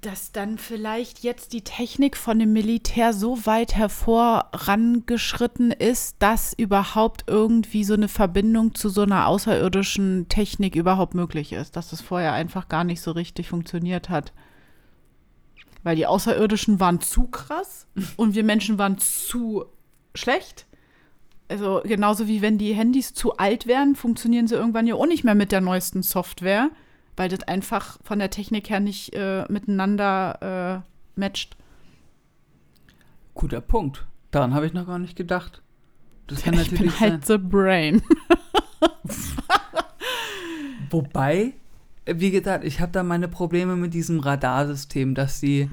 [0.01, 7.25] dass dann vielleicht jetzt die Technik von dem Militär so weit hervorangeschritten ist, dass überhaupt
[7.27, 12.33] irgendwie so eine Verbindung zu so einer außerirdischen Technik überhaupt möglich ist, dass das vorher
[12.33, 14.33] einfach gar nicht so richtig funktioniert hat.
[15.83, 17.87] Weil die Außerirdischen waren zu krass
[18.17, 19.67] und wir Menschen waren zu
[20.15, 20.67] schlecht.
[21.49, 25.25] Also genauso wie wenn die Handys zu alt wären, funktionieren sie irgendwann ja auch nicht
[25.25, 26.71] mehr mit der neuesten Software
[27.17, 30.85] weil das einfach von der Technik her nicht äh, miteinander
[31.17, 31.57] äh, matcht.
[33.35, 34.07] Guter Punkt.
[34.31, 35.63] Daran habe ich noch gar nicht gedacht.
[36.27, 37.41] Das kann ich natürlich bin halt sein.
[37.41, 38.03] the brain.
[40.91, 41.55] Wobei,
[42.07, 45.71] wie gesagt, ich habe da meine Probleme mit diesem Radarsystem, dass sie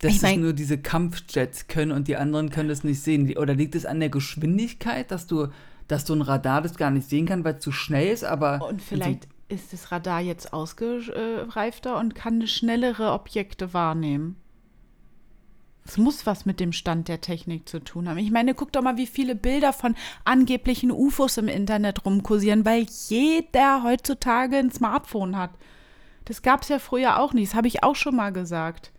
[0.00, 3.36] dass ich mein, nur diese Kampfjets können und die anderen können das nicht sehen.
[3.36, 5.48] Oder liegt es an der Geschwindigkeit, dass du,
[5.86, 8.66] dass du ein Radar das gar nicht sehen kann, weil es zu schnell ist, aber.
[8.68, 14.36] Und vielleicht ist das Radar jetzt ausgereifter und kann schnellere Objekte wahrnehmen.
[15.84, 18.18] Es muss was mit dem Stand der Technik zu tun haben.
[18.18, 22.86] Ich meine, guck doch mal, wie viele Bilder von angeblichen UFOs im Internet rumkursieren, weil
[23.08, 25.50] jeder heutzutage ein Smartphone hat.
[26.24, 28.92] Das gab es ja früher auch nicht, das habe ich auch schon mal gesagt.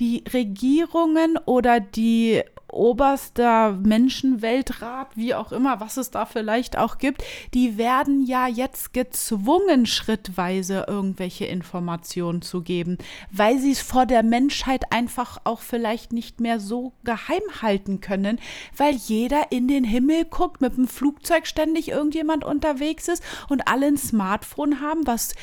[0.00, 2.42] Die Regierungen oder die
[2.72, 7.22] oberster Menschenweltrat, wie auch immer, was es da vielleicht auch gibt,
[7.54, 12.98] die werden ja jetzt gezwungen, schrittweise irgendwelche Informationen zu geben,
[13.30, 18.40] weil sie es vor der Menschheit einfach auch vielleicht nicht mehr so geheim halten können,
[18.76, 23.86] weil jeder in den Himmel guckt, mit dem Flugzeug ständig irgendjemand unterwegs ist und alle
[23.86, 25.34] ein Smartphone haben, was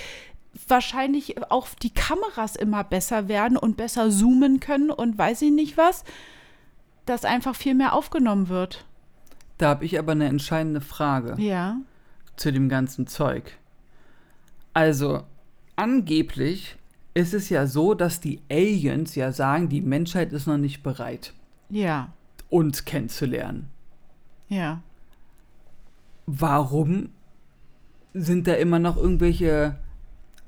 [0.68, 5.78] wahrscheinlich auch die Kameras immer besser werden und besser zoomen können und weiß ich nicht
[5.78, 6.04] was
[7.10, 8.86] dass einfach viel mehr aufgenommen wird.
[9.58, 11.42] Da habe ich aber eine entscheidende Frage.
[11.42, 11.78] Ja.
[12.36, 13.58] Zu dem ganzen Zeug.
[14.74, 15.24] Also,
[15.76, 16.78] angeblich
[17.14, 21.34] ist es ja so, dass die Aliens ja sagen, die Menschheit ist noch nicht bereit.
[21.70, 22.14] Ja.
[22.50, 23.70] Uns kennenzulernen.
[24.48, 24.82] Ja.
[26.28, 27.10] Warum
[28.14, 29.78] sind da immer noch irgendwelche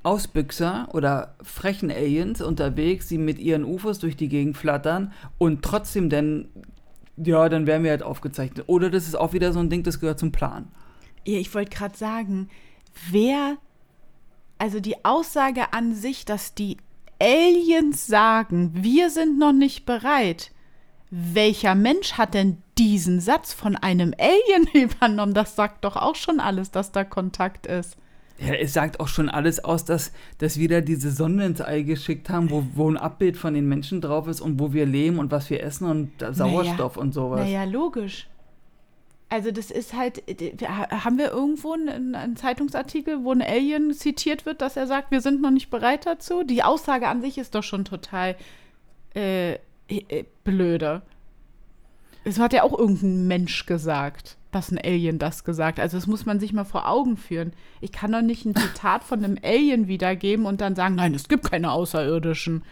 [0.04, 6.10] Ausbüchser oder frechen Aliens unterwegs, die mit ihren UFOs durch die Gegend flattern und trotzdem
[6.10, 6.50] denn
[7.18, 8.66] ja, dann werden wir halt aufgezeichnet.
[8.68, 10.68] Oder das ist auch wieder so ein Ding, das gehört zum Plan.
[11.26, 12.50] Ja, ich wollte gerade sagen,
[13.10, 13.58] wer,
[14.58, 16.78] also die Aussage an sich, dass die
[17.20, 20.52] Aliens sagen, wir sind noch nicht bereit.
[21.12, 25.34] Welcher Mensch hat denn diesen Satz von einem Alien übernommen?
[25.34, 27.98] Das sagt doch auch schon alles, dass da Kontakt ist.
[28.40, 31.84] Ja, es sagt auch schon alles aus, dass, dass wir da diese Sonne ins All
[31.84, 35.20] geschickt haben, wo, wo ein Abbild von den Menschen drauf ist und wo wir leben
[35.20, 37.40] und was wir essen und Sauerstoff naja, und sowas.
[37.42, 38.28] Naja, logisch.
[39.30, 40.24] Also das ist halt,
[40.92, 45.22] haben wir irgendwo einen, einen, Zeitungsartikel, wo ein Alien zitiert wird, dass er sagt, wir
[45.22, 46.44] sind noch nicht bereit dazu?
[46.44, 48.36] Die Aussage an sich ist doch schon total
[49.16, 49.54] äh,
[49.88, 51.02] äh blöde.
[52.24, 55.80] Es hat ja auch irgendein Mensch gesagt dass ein Alien das gesagt.
[55.80, 57.54] Also das muss man sich mal vor Augen führen.
[57.80, 61.28] Ich kann doch nicht ein Zitat von einem Alien wiedergeben und dann sagen, nein, es
[61.28, 62.64] gibt keine Außerirdischen.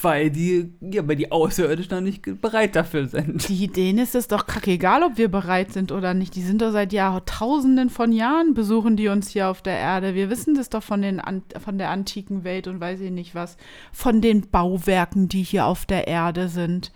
[0.00, 3.46] Weil die, ja, weil die Außerirdischen noch nicht bereit dafür sind.
[3.48, 6.34] Die, denen ist es doch kackegal, ob wir bereit sind oder nicht.
[6.34, 10.14] Die sind doch seit Jahrtausenden von Jahren besuchen die uns hier auf der Erde.
[10.14, 11.20] Wir wissen das doch von, den,
[11.62, 13.58] von der antiken Welt und weiß ich nicht was.
[13.92, 16.90] Von den Bauwerken, die hier auf der Erde sind.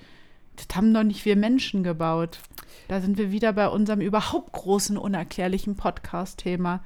[0.56, 2.40] Das haben doch nicht wir Menschen gebaut.
[2.88, 6.80] Da sind wir wieder bei unserem überhaupt großen, unerklärlichen Podcast-Thema.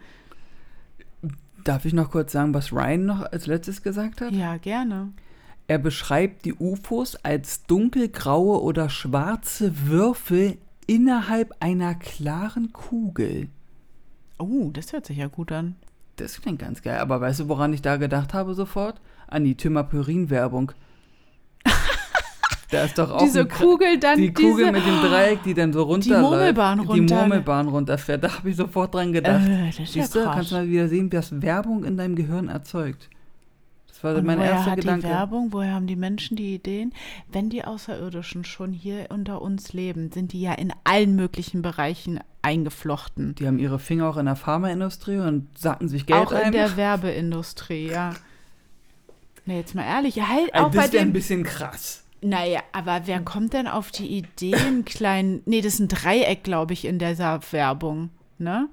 [1.65, 4.33] Darf ich noch kurz sagen, was Ryan noch als letztes gesagt hat?
[4.33, 5.13] Ja, gerne.
[5.67, 13.49] Er beschreibt die UFOs als dunkelgraue oder schwarze Würfel innerhalb einer klaren Kugel.
[14.39, 15.77] Oh, das hört sich ja gut an.
[16.17, 16.99] Das klingt ganz geil.
[16.99, 19.01] Aber weißt du, woran ich da gedacht habe sofort?
[19.27, 20.73] An die Thymaperin-Werbung.
[22.71, 25.73] Da ist doch auch diese Kugel dann die Kugel diese, mit dem Dreieck, die dann
[25.73, 26.95] so runter die Murmelbahn runter.
[26.95, 28.23] Die Murmelbahn runterfährt.
[28.23, 29.49] Da habe ich sofort dran gedacht.
[29.49, 32.15] Äh, das ist Siehst ja du, kannst du mal wieder sehen, was Werbung in deinem
[32.15, 33.09] Gehirn erzeugt.
[33.89, 35.07] Das war Und mein woher erster hat Gedanke.
[35.07, 36.93] Die Werbung, woher haben die Menschen die Ideen?
[37.33, 42.21] Wenn die Außerirdischen schon hier unter uns leben, sind die ja in allen möglichen Bereichen
[42.43, 43.35] eingeflochten.
[43.35, 46.43] Die haben ihre Finger auch in der Pharmaindustrie und sacken sich Geld auch ein.
[46.43, 48.15] Auch in der Werbeindustrie, ja.
[49.45, 52.05] Nee, jetzt mal ehrlich, halt also auch das bei ein bisschen krass.
[52.23, 55.43] Naja, aber wer kommt denn auf die Idee, einen kleinen.
[55.47, 58.69] Nee, das ist ein Dreieck, glaube ich, in dieser Werbung, ne?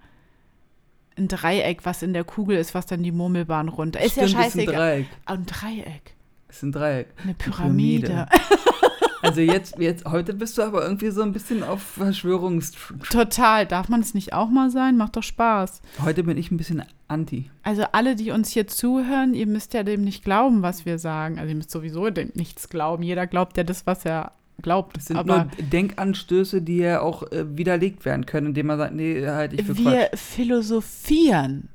[1.17, 3.99] Ein Dreieck, was in der Kugel ist, was dann die Murmelbahn runter.
[4.01, 4.99] Ist Stimmt, ja scheißegal.
[5.01, 5.07] Ist ein Dreieck.
[5.25, 6.13] Ah, ein Dreieck.
[6.49, 7.07] Ist ein Dreieck.
[7.23, 8.07] Eine Pyramide.
[8.07, 8.77] Eine Pyramide.
[9.21, 12.73] Also jetzt, jetzt, heute bist du aber irgendwie so ein bisschen auf Verschwörungs...
[13.09, 13.65] Total.
[13.65, 14.97] Darf man es nicht auch mal sein?
[14.97, 15.81] Macht doch Spaß.
[16.03, 17.49] Heute bin ich ein bisschen anti.
[17.63, 21.39] Also alle, die uns hier zuhören, ihr müsst ja dem nicht glauben, was wir sagen.
[21.39, 23.03] Also ihr müsst sowieso dem nichts glauben.
[23.03, 24.97] Jeder glaubt ja das, was er glaubt.
[24.97, 28.93] Das sind aber nur Denkanstöße, die ja auch äh, widerlegt werden können, indem man sagt,
[28.93, 30.19] nee, halt ich für Wir Quatsch.
[30.19, 31.69] philosophieren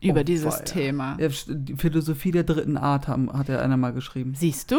[0.00, 0.62] über oh, dieses.
[0.64, 1.16] Thema.
[1.20, 4.34] Ja, die Philosophie der dritten Art haben, hat ja einer mal geschrieben.
[4.36, 4.78] Siehst du?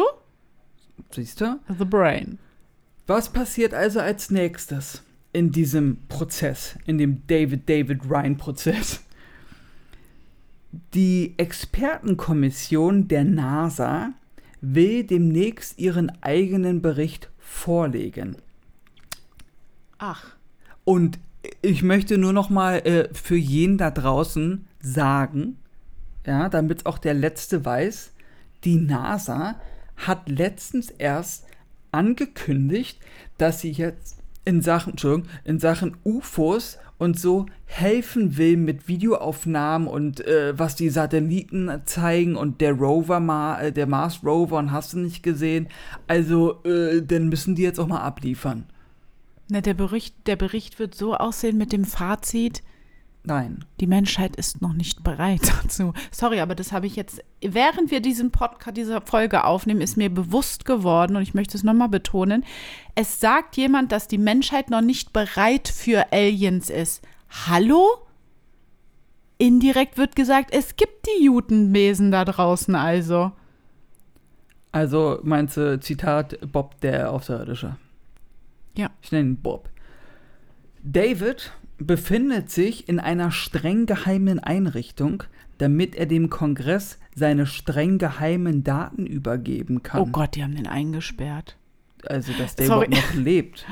[1.10, 1.60] Siehst du?
[1.78, 2.38] The Brain.
[3.06, 9.02] Was passiert also als nächstes in diesem Prozess, in dem David David Ryan Prozess?
[10.94, 14.12] Die Expertenkommission der NASA
[14.60, 18.36] will demnächst ihren eigenen Bericht vorlegen.
[19.98, 20.34] Ach.
[20.84, 21.18] Und
[21.62, 25.58] ich möchte nur noch mal äh, für jeden da draußen sagen,
[26.26, 28.12] ja, damit auch der Letzte weiß,
[28.64, 29.60] die NASA
[29.96, 31.46] hat letztens erst
[31.92, 32.98] angekündigt,
[33.38, 39.88] dass sie jetzt in Sachen, Entschuldigung, in Sachen UFOs und so helfen will mit Videoaufnahmen
[39.88, 44.70] und äh, was die Satelliten zeigen und der Rover, Ma äh, der Mars Rover und
[44.70, 45.68] hast du nicht gesehen.
[46.06, 48.66] Also, äh, dann müssen die jetzt auch mal abliefern.
[49.48, 52.62] Na, der Bericht, der Bericht wird so aussehen mit dem Fazit,
[53.26, 53.64] Nein.
[53.80, 55.94] Die Menschheit ist noch nicht bereit dazu.
[56.10, 60.10] Sorry, aber das habe ich jetzt, während wir diesen Podcast, diese Folge aufnehmen, ist mir
[60.10, 62.44] bewusst geworden und ich möchte es nochmal betonen.
[62.94, 67.02] Es sagt jemand, dass die Menschheit noch nicht bereit für Aliens ist.
[67.46, 68.06] Hallo?
[69.38, 73.32] Indirekt wird gesagt, es gibt die Jutenbesen da draußen also.
[74.70, 77.76] Also meinst du, Zitat, Bob der Außerirdische?
[78.76, 78.90] Ja.
[79.00, 79.70] Ich nenne ihn Bob.
[80.82, 85.24] David befindet sich in einer streng geheimen Einrichtung,
[85.58, 90.00] damit er dem Kongress seine streng geheimen Daten übergeben kann.
[90.00, 91.56] Oh Gott, die haben den eingesperrt.
[92.06, 92.86] Also, dass der Sorry.
[92.86, 93.66] überhaupt noch lebt.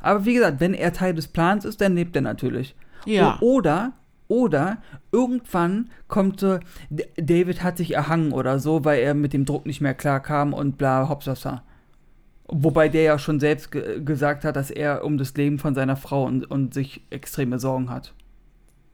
[0.00, 2.74] Aber wie gesagt, wenn er Teil des Plans ist, dann lebt er natürlich.
[3.04, 3.38] Ja.
[3.40, 3.92] Oder,
[4.28, 4.78] oder
[5.12, 6.58] irgendwann kommt so,
[7.16, 10.78] David hat sich erhangen oder so, weil er mit dem Druck nicht mehr klarkam und
[10.78, 11.62] bla, hopsasa.
[12.48, 15.96] Wobei der ja schon selbst ge gesagt hat, dass er um das Leben von seiner
[15.96, 18.12] Frau und, und sich extreme Sorgen hat.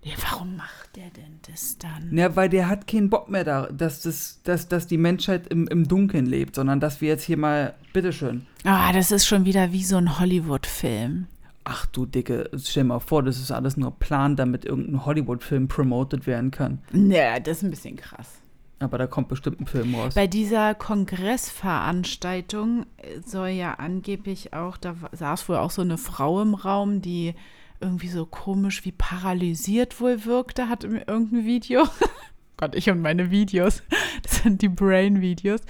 [0.04, 2.16] Ja, warum macht der denn das dann?
[2.16, 5.68] Ja, weil der hat keinen Bock mehr da, dass, das, dass, dass die Menschheit im,
[5.68, 8.46] im Dunkeln lebt, sondern dass wir jetzt hier mal, bitteschön.
[8.64, 11.26] Ah, das ist schon wieder wie so ein Hollywood-Film.
[11.64, 16.26] Ach du Dicke, stell mal vor, das ist alles nur Plan, damit irgendein Hollywood-Film promoted
[16.26, 16.80] werden kann.
[16.92, 18.41] Ja, das ist ein bisschen krass.
[18.82, 20.14] Aber da kommt bestimmt ein Film raus.
[20.14, 22.86] Bei dieser Kongressveranstaltung
[23.24, 27.34] soll ja angeblich auch, da saß wohl auch so eine Frau im Raum, die
[27.80, 31.86] irgendwie so komisch wie paralysiert wohl wirkte, hat in irgendein Video.
[32.56, 33.82] Gott, ich und meine Videos.
[34.22, 35.60] Das sind die Brain-Videos.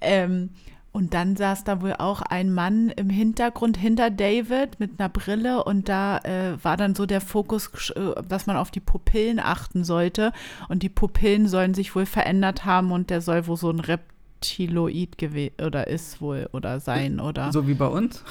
[0.00, 0.50] Ähm,
[0.92, 5.62] und dann saß da wohl auch ein Mann im Hintergrund hinter David mit einer Brille
[5.62, 9.84] und da äh, war dann so der Fokus, äh, dass man auf die Pupillen achten
[9.84, 10.32] sollte.
[10.68, 15.16] Und die Pupillen sollen sich wohl verändert haben und der soll wohl so ein Reptiloid
[15.16, 17.52] gewesen oder ist wohl oder sein oder.
[17.52, 18.24] So wie bei uns?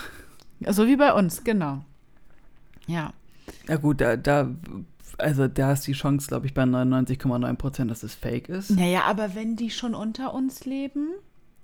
[0.67, 1.85] So wie bei uns, genau.
[2.87, 3.13] Ja.
[3.69, 4.49] Ja gut, da, da
[5.17, 8.71] also da ist die Chance, glaube ich, bei 99,9 Prozent, dass es fake ist.
[8.71, 11.09] Naja, aber wenn die schon unter uns leben,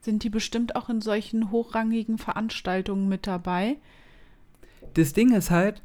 [0.05, 3.77] sind die bestimmt auch in solchen hochrangigen Veranstaltungen mit dabei.
[4.93, 5.81] Das Ding ist halt,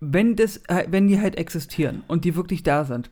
[0.00, 3.10] wenn, das, wenn die halt existieren und die wirklich da sind,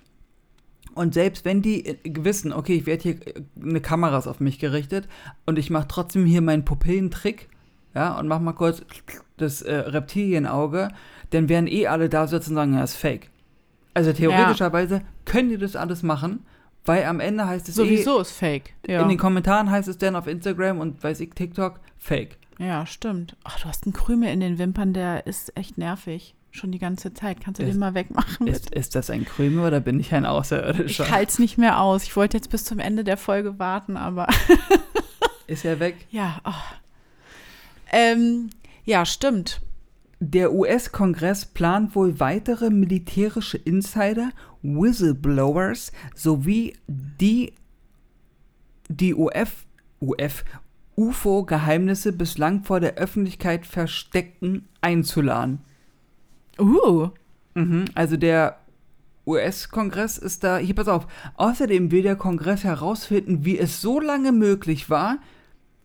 [0.94, 3.16] und selbst wenn die wissen, okay, ich werde hier
[3.60, 5.08] eine Kameras auf mich gerichtet
[5.44, 7.48] und ich mache trotzdem hier meinen Pupillentrick,
[7.96, 8.82] ja, und mach mal kurz
[9.36, 10.88] das äh, Reptilienauge,
[11.30, 13.30] dann werden eh alle da sitzen und sagen, ja, ist fake.
[13.92, 15.02] Also theoretischerweise ja.
[15.24, 16.44] können die das alles machen,
[16.84, 18.74] weil am Ende heißt es Sowieso eh, ist fake.
[18.86, 19.02] Ja.
[19.02, 22.36] In den Kommentaren heißt es dann auf Instagram und weiß ich, TikTok, fake.
[22.58, 23.36] Ja, stimmt.
[23.44, 26.34] Ach, du hast einen Krümel in den Wimpern, der ist echt nervig.
[26.50, 27.40] Schon die ganze Zeit.
[27.40, 28.46] Kannst du ist, den mal wegmachen?
[28.46, 31.04] Ist, ist, das ein Krümel oder bin ich ein Außerirdischer?
[31.04, 32.04] Ich halte es nicht mehr aus.
[32.04, 34.28] Ich wollte jetzt bis zum Ende der Folge warten, aber.
[35.48, 35.96] ist er weg?
[36.10, 36.40] Ja.
[36.44, 36.52] Oh.
[37.90, 38.50] Ähm,
[38.84, 39.60] ja, stimmt.
[40.26, 44.30] Der US-Kongress plant wohl weitere militärische Insider,
[44.62, 47.52] Whistleblowers sowie die,
[48.88, 49.66] die UF,
[50.00, 50.44] UF,
[50.96, 55.60] UFO-Geheimnisse bislang vor der Öffentlichkeit versteckten einzuladen.
[56.58, 57.10] Uh.
[57.52, 58.60] Mhm, also der
[59.26, 61.06] US-Kongress ist da, hier pass auf,
[61.36, 65.18] außerdem will der Kongress herausfinden, wie es so lange möglich war,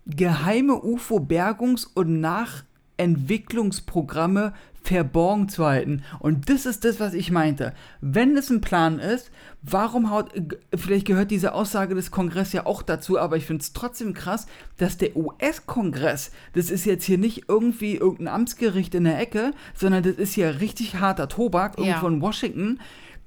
[0.06, 2.64] geheime UFO-Bergungs- und Nach-
[3.00, 6.04] Entwicklungsprogramme verborgen zu halten.
[6.20, 7.74] Und das ist das, was ich meinte.
[8.02, 9.32] Wenn es ein Plan ist,
[9.62, 10.32] warum haut,
[10.76, 14.48] vielleicht gehört diese Aussage des Kongresses ja auch dazu, aber ich finde es trotzdem krass,
[14.78, 20.04] dass der US-Kongress, das ist jetzt hier nicht irgendwie irgendein Amtsgericht in der Ecke, sondern
[20.04, 22.14] das ist ja richtig harter Tobak, irgendwo ja.
[22.14, 22.80] in Washington,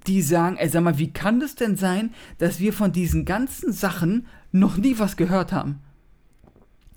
[0.06, 3.72] die sagen, ey, sag mal, wie kann das denn sein, dass wir von diesen ganzen
[3.72, 5.80] Sachen noch nie was gehört haben?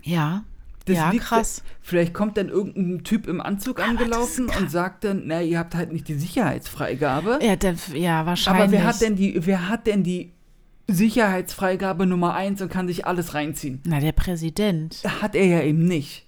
[0.01, 0.43] Ja,
[0.85, 1.63] das ja, krass.
[1.81, 5.73] Vielleicht kommt dann irgendein Typ im Anzug Aber angelaufen und sagt dann, na, ihr habt
[5.73, 7.39] halt nicht die Sicherheitsfreigabe.
[7.41, 8.63] Ja, das, ja wahrscheinlich.
[8.63, 10.31] Aber wer hat denn die, wer hat denn die
[10.87, 13.81] Sicherheitsfreigabe Nummer eins und kann sich alles reinziehen?
[13.85, 15.01] Na, der Präsident.
[15.21, 16.27] Hat er ja eben nicht.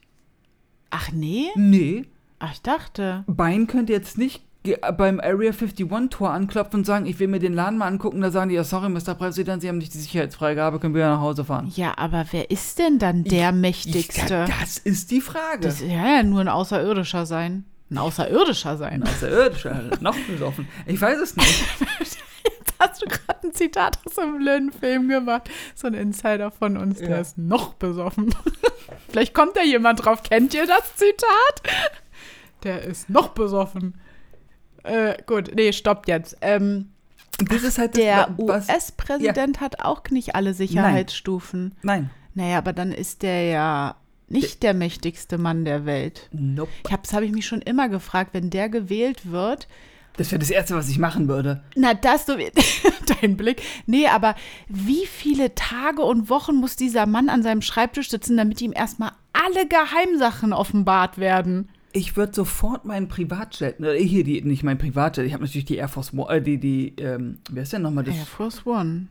[0.90, 1.46] Ach nee?
[1.56, 2.06] Nee.
[2.40, 3.24] Ach, ich dachte.
[3.28, 7.54] Bein könnte jetzt nicht beim Area 51 Tor anklopfen und sagen, ich will mir den
[7.54, 9.16] Laden mal angucken, da sagen die, ja, sorry, Mr.
[9.16, 11.72] Präsident, Sie haben nicht die Sicherheitsfreigabe, können wir ja nach Hause fahren.
[11.76, 14.46] Ja, aber wer ist denn dann der ich, Mächtigste?
[14.48, 15.62] Ich, das ist die Frage.
[15.62, 17.66] Das ja, nur ein Außerirdischer sein.
[17.90, 19.04] Ein Außerirdischer sein.
[19.04, 20.68] Ein Außerirdischer, noch besoffen.
[20.86, 21.64] Ich weiß es nicht.
[22.00, 25.50] Jetzt hast du gerade ein Zitat aus einem blöden Film gemacht.
[25.76, 27.18] So ein Insider von uns, der ja.
[27.18, 28.34] ist noch besoffen.
[29.10, 30.24] Vielleicht kommt da jemand drauf.
[30.24, 31.62] Kennt ihr das Zitat?
[32.64, 33.96] Der ist noch besoffen.
[34.88, 36.38] Äh, gut, nee, stoppt jetzt.
[36.42, 36.90] Ähm,
[37.40, 39.62] das ist halt der US-Präsident ja.
[39.62, 41.76] hat auch nicht alle Sicherheitsstufen.
[41.84, 42.10] Nein.
[42.34, 43.96] Naja, aber dann ist der ja
[44.28, 46.30] nicht der mächtigste Mann der Welt.
[46.32, 46.72] Nope.
[46.86, 49.68] Ich hab, das habe ich mich schon immer gefragt, wenn der gewählt wird.
[50.18, 51.64] Das wäre das Erste, was ich machen würde.
[51.76, 52.36] Na, das, so
[53.22, 53.62] dein Blick.
[53.86, 54.36] Nee, aber
[54.68, 59.12] wie viele Tage und Wochen muss dieser Mann an seinem Schreibtisch sitzen, damit ihm erstmal
[59.32, 61.70] alle Geheimsachen offenbart werden?
[61.98, 65.78] Ich würde sofort meinen Privatjet, äh, hier die, nicht mein Privatjet, ich habe natürlich die
[65.78, 68.16] Air Force One, äh, die, die, ähm, wer ist denn nochmal das?
[68.16, 69.08] Air Force One.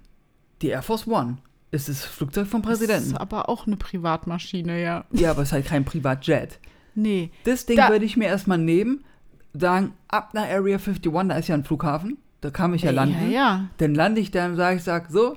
[0.63, 1.39] Die Air Force One
[1.73, 3.11] ist das Flugzeug vom Präsidenten.
[3.11, 5.05] Das ist aber auch eine Privatmaschine, ja.
[5.11, 6.61] Ja, aber es ist halt kein Privatjet.
[6.95, 7.31] Nee.
[7.45, 9.05] Das Ding würde ich mir erstmal nehmen,
[9.53, 13.31] sagen, ab nach Area 51, da ist ja ein Flughafen, da kann ich ja landen.
[13.31, 13.69] Ja, ja.
[13.79, 15.37] Dann lande ich da und sage ich, sag, so,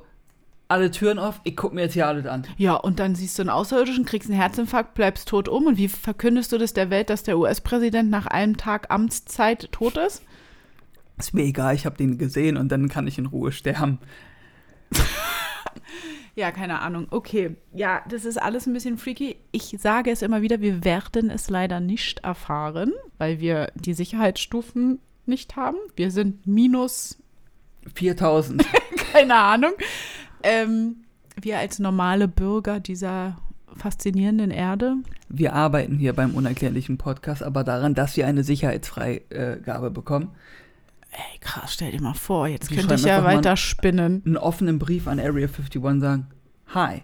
[0.69, 2.45] alle Türen auf, ich gucke mir jetzt hier alles an.
[2.57, 5.65] Ja, und dann siehst du einen Außerirdischen, kriegst einen Herzinfarkt, bleibst tot um.
[5.65, 9.97] Und wie verkündest du das der Welt, dass der US-Präsident nach einem Tag Amtszeit tot
[9.97, 10.21] ist?
[11.17, 13.97] Ist mir egal, ich habe den gesehen und dann kann ich in Ruhe sterben.
[16.35, 17.07] ja, keine Ahnung.
[17.09, 19.37] Okay, ja, das ist alles ein bisschen freaky.
[19.51, 24.99] Ich sage es immer wieder, wir werden es leider nicht erfahren, weil wir die Sicherheitsstufen
[25.25, 25.77] nicht haben.
[25.95, 27.17] Wir sind minus
[27.95, 28.63] 4000.
[29.11, 29.73] keine Ahnung.
[30.43, 30.97] Ähm,
[31.41, 33.37] wir als normale Bürger dieser
[33.75, 34.95] faszinierenden Erde.
[35.29, 40.29] Wir arbeiten hier beim unerklärlichen Podcast aber daran, dass wir eine Sicherheitsfreigabe bekommen.
[41.11, 44.21] Ey, krass, stell dir mal vor, jetzt könnte ich ja weiter spinnen.
[44.25, 46.27] Einen offenen Brief an Area 51 sagen:
[46.73, 47.01] Hi,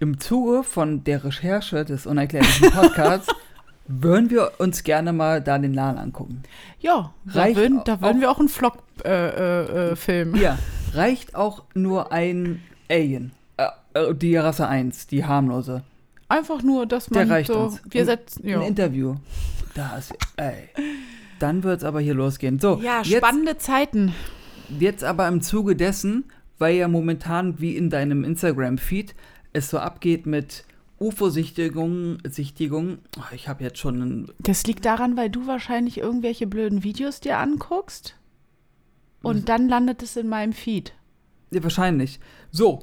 [0.00, 3.28] im Zuge von der Recherche des unerklärlichen Podcasts
[3.86, 6.42] würden wir uns gerne mal da den Laden angucken.
[6.80, 10.36] Ja, da Reicht würden, da würden auch- wir auch einen Vlog äh, äh, äh, filmen.
[10.36, 10.58] Ja,
[10.94, 12.62] reicht auch nur ein
[12.92, 13.32] Alien.
[13.56, 15.82] Äh, äh, die Rasse 1, die harmlose.
[16.28, 17.82] Einfach nur, dass Der man reicht so, uns.
[17.88, 18.60] wir setzen, ja.
[18.60, 19.16] Ein Interview.
[19.74, 20.68] Das, ey.
[21.38, 22.58] Dann wird es aber hier losgehen.
[22.58, 24.14] So, ja, jetzt, spannende Zeiten.
[24.78, 26.24] jetzt aber im Zuge dessen,
[26.58, 29.14] weil ja momentan wie in deinem Instagram-Feed
[29.52, 30.64] es so abgeht mit
[31.00, 33.00] UFO-Sichtigungen, Sichtigungen.
[33.34, 37.38] Ich habe jetzt schon einen Das liegt daran, weil du wahrscheinlich irgendwelche blöden Videos dir
[37.38, 38.16] anguckst
[39.22, 40.94] und dann landet es in meinem Feed.
[41.52, 42.18] Ja, wahrscheinlich.
[42.50, 42.82] So,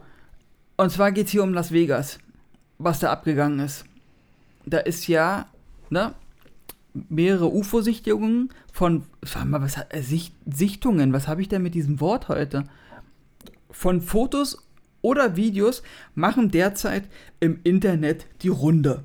[0.78, 2.20] und zwar geht es hier um Las Vegas,
[2.78, 3.84] was da abgegangen ist.
[4.66, 5.48] Da ist ja,
[5.90, 6.14] ne,
[6.94, 12.00] mehrere UFO-Sichtungen von, sag mal, was äh, Sicht, Sichtungen, was habe ich denn mit diesem
[12.00, 12.66] Wort heute?
[13.72, 14.64] Von Fotos
[15.02, 15.82] oder Videos
[16.14, 17.06] machen derzeit
[17.40, 19.04] im Internet die Runde.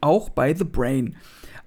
[0.00, 1.14] Auch bei The Brain.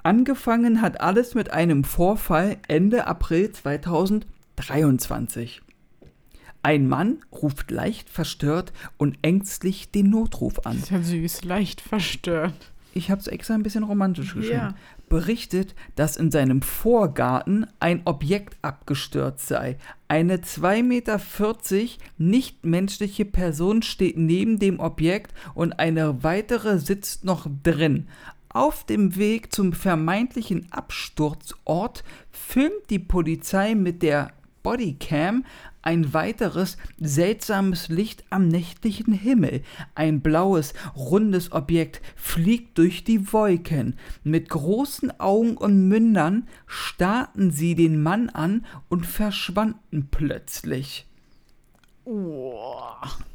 [0.04, 5.62] Angefangen hat alles mit einem Vorfall Ende April 2023.
[6.62, 10.78] Ein Mann ruft leicht verstört und ängstlich den Notruf an.
[10.78, 12.72] Ist ja süß, leicht verstört.
[12.94, 14.56] Ich habe es extra ein bisschen romantisch geschrieben.
[14.56, 14.76] Ja.
[15.10, 19.78] Berichtet, dass in seinem Vorgarten ein Objekt abgestürzt sei.
[20.08, 21.20] Eine 2,40 Meter
[22.18, 28.08] nichtmenschliche Person steht neben dem Objekt und eine weitere sitzt noch drin.
[28.50, 34.34] Auf dem Weg zum vermeintlichen Absturzort filmt die Polizei mit der
[34.64, 35.46] Bodycam
[35.82, 39.62] ein weiteres seltsames Licht am nächtlichen Himmel.
[39.96, 43.96] Ein blaues, rundes Objekt fliegt durch die Wolken.
[44.24, 51.06] Mit großen Augen und Mündern starrten sie den Mann an und verschwanden plötzlich.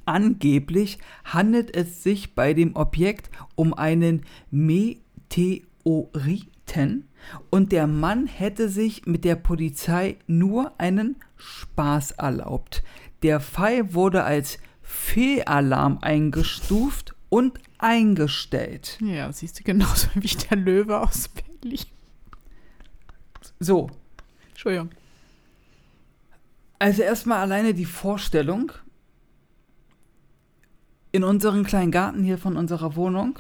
[0.05, 4.23] Angeblich handelt es sich bei dem Objekt um einen
[5.85, 7.09] Meteoriten
[7.51, 12.83] und der Mann hätte sich mit der Polizei nur einen Spaß erlaubt.
[13.23, 18.99] Der Fall wurde als Fehlalarm eingestuft und eingestellt.
[19.01, 21.81] Ja, siehst du genauso wie der Löwe aus Berlin.
[23.61, 23.91] So,
[24.51, 24.91] Entschuldigung.
[26.79, 28.73] Also erstmal alleine die Vorstellung,
[31.13, 33.39] in unseren kleinen Garten hier von unserer Wohnung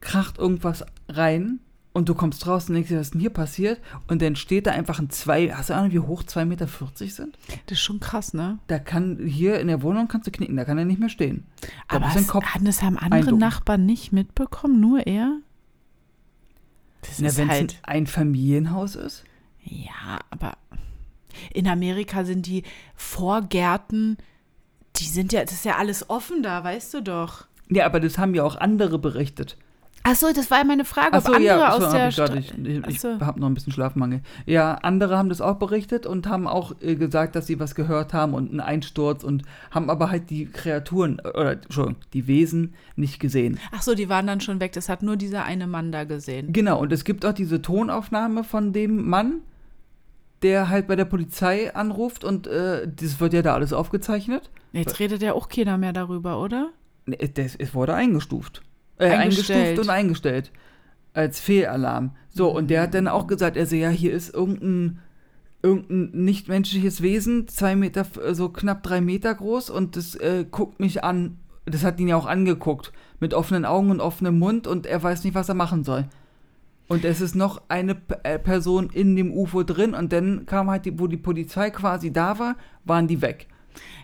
[0.00, 1.60] kracht irgendwas rein
[1.92, 3.80] und du kommst raus und denkst dir, was ist denn hier passiert?
[4.08, 7.38] Und dann steht da einfach ein zwei, hast du Ahnung, wie hoch 2,40 Meter sind?
[7.66, 8.58] Das ist schon krass, ne?
[8.66, 11.46] Da kann, hier in der Wohnung kannst du knicken, da kann er nicht mehr stehen.
[11.88, 13.38] Da Aber es, Kopf das haben andere einducken.
[13.38, 15.38] Nachbarn nicht mitbekommen, nur er?
[17.02, 19.24] Das Na, ist wenn es halt, ein Familienhaus ist?
[19.64, 20.56] ja, aber
[21.52, 22.64] in Amerika sind die
[22.94, 24.16] Vorgärten,
[24.96, 27.46] die sind ja, das ist ja alles offen da, weißt du doch.
[27.70, 29.56] Ja, aber das haben ja auch andere berichtet.
[30.04, 32.16] Ach so, das war ja meine Frage, ob Achso, andere ja, aus achso, der ich,
[32.16, 33.20] grad, ich, ich, ich Achso.
[33.20, 34.20] habe noch ein bisschen Schlafmangel.
[34.46, 38.12] Ja, andere haben das auch berichtet und haben auch äh, gesagt, dass sie was gehört
[38.12, 42.74] haben und einen Einsturz und haben aber halt die Kreaturen, äh, oder Entschuldigung, die Wesen
[42.96, 43.60] nicht gesehen.
[43.70, 44.72] Ach so, die waren dann schon weg.
[44.72, 46.52] Das hat nur dieser eine Mann da gesehen.
[46.52, 49.42] Genau, und es gibt auch diese Tonaufnahme von dem Mann,
[50.42, 54.50] der halt bei der Polizei anruft und äh, das wird ja da alles aufgezeichnet.
[54.72, 56.70] Jetzt redet ja auch keiner mehr darüber, oder?
[57.06, 58.62] Es wurde eingestuft.
[58.98, 59.58] Äh, Eingestellt.
[59.58, 60.52] eingestuft und eingestellt.
[61.14, 62.12] Als Fehlalarm.
[62.30, 65.00] So, und der hat dann auch gesagt, also ja, hier ist irgendein,
[65.62, 71.04] irgendein nichtmenschliches Wesen, zwei Meter, so knapp drei Meter groß und das äh, guckt mich
[71.04, 71.38] an.
[71.66, 72.92] Das hat ihn ja auch angeguckt.
[73.20, 76.06] Mit offenen Augen und offenem Mund und er weiß nicht, was er machen soll.
[76.88, 80.70] Und es ist noch eine P äh, Person in dem UFO drin und dann kam
[80.70, 83.46] halt, die, wo die Polizei quasi da war, waren die weg.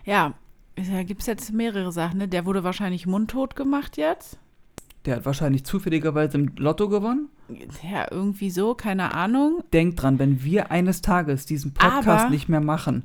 [0.05, 0.33] Ja,
[0.75, 2.19] da gibt es jetzt mehrere Sachen.
[2.19, 2.27] Ne?
[2.27, 4.39] Der wurde wahrscheinlich mundtot gemacht jetzt.
[5.09, 7.29] Der hat wahrscheinlich zufälligerweise im Lotto gewonnen.
[7.81, 9.63] Ja, irgendwie so, keine Ahnung.
[9.73, 13.01] Denkt dran, wenn wir eines Tages diesen Podcast Aber- nicht mehr machen,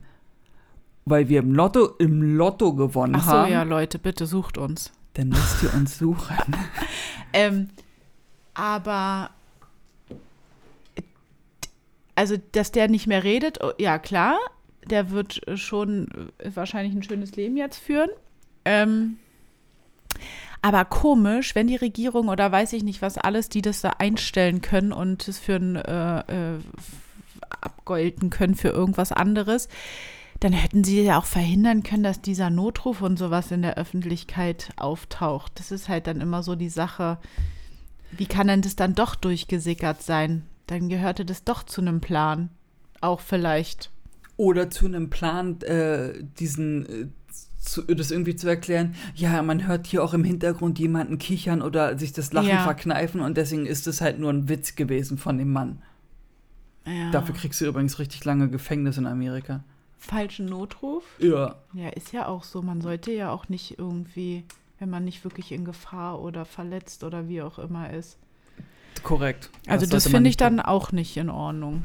[1.07, 4.93] weil wir im Lotto, im Lotto gewonnen Ach so, haben, ja, Leute, bitte sucht uns.
[5.15, 6.37] dann müsst ihr uns suchen.
[7.33, 7.71] Ähm,
[8.53, 9.31] aber
[12.15, 14.37] also, dass der nicht mehr redet, oh, ja klar,
[14.89, 18.11] der wird schon wahrscheinlich ein schönes Leben jetzt führen.
[18.67, 19.17] Ähm,
[20.65, 24.63] aber komisch, wenn die Regierung oder weiß ich nicht was alles, die das da einstellen
[24.63, 26.59] können und es für ein äh, äh,
[27.61, 29.69] abgolten können für irgendwas anderes,
[30.41, 34.71] dann hätten sie ja auch verhindern können, dass dieser Notruf und sowas in der Öffentlichkeit
[34.77, 35.53] auftaucht.
[35.57, 37.19] Das ist halt dann immer so die Sache.
[38.11, 40.47] Wie kann denn das dann doch durchgesickert sein?
[40.67, 42.49] Dann gehörte das doch zu einem Plan.
[43.03, 43.91] Auch vielleicht.
[44.39, 47.07] Oder zu einem Plan, äh, diesen, äh,
[47.65, 51.99] zu, das irgendwie zu erklären, ja, man hört hier auch im Hintergrund jemanden kichern oder
[51.99, 52.63] sich das Lachen Ja.
[52.65, 55.83] verkneifen und deswegen ist es halt nur ein Witz gewesen von dem Mann.
[56.87, 57.11] Ja.
[57.11, 59.65] Dafür kriegst du übrigens richtig lange Gefängnis in Amerika.
[59.99, 61.03] Falschen Notruf?
[61.19, 61.57] Ja.
[61.73, 62.61] Ja, ist ja auch so.
[62.61, 64.45] Man sollte ja auch nicht irgendwie,
[64.79, 68.19] wenn man nicht wirklich in Gefahr oder verletzt oder wie auch immer ist.
[69.03, 69.51] Korrekt.
[69.67, 70.59] Also das, man finde ich nicht tun.
[70.59, 71.85] dann auch nicht in Ordnung.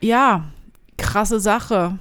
[0.00, 0.44] Ja,
[0.96, 1.98] krasse Sache,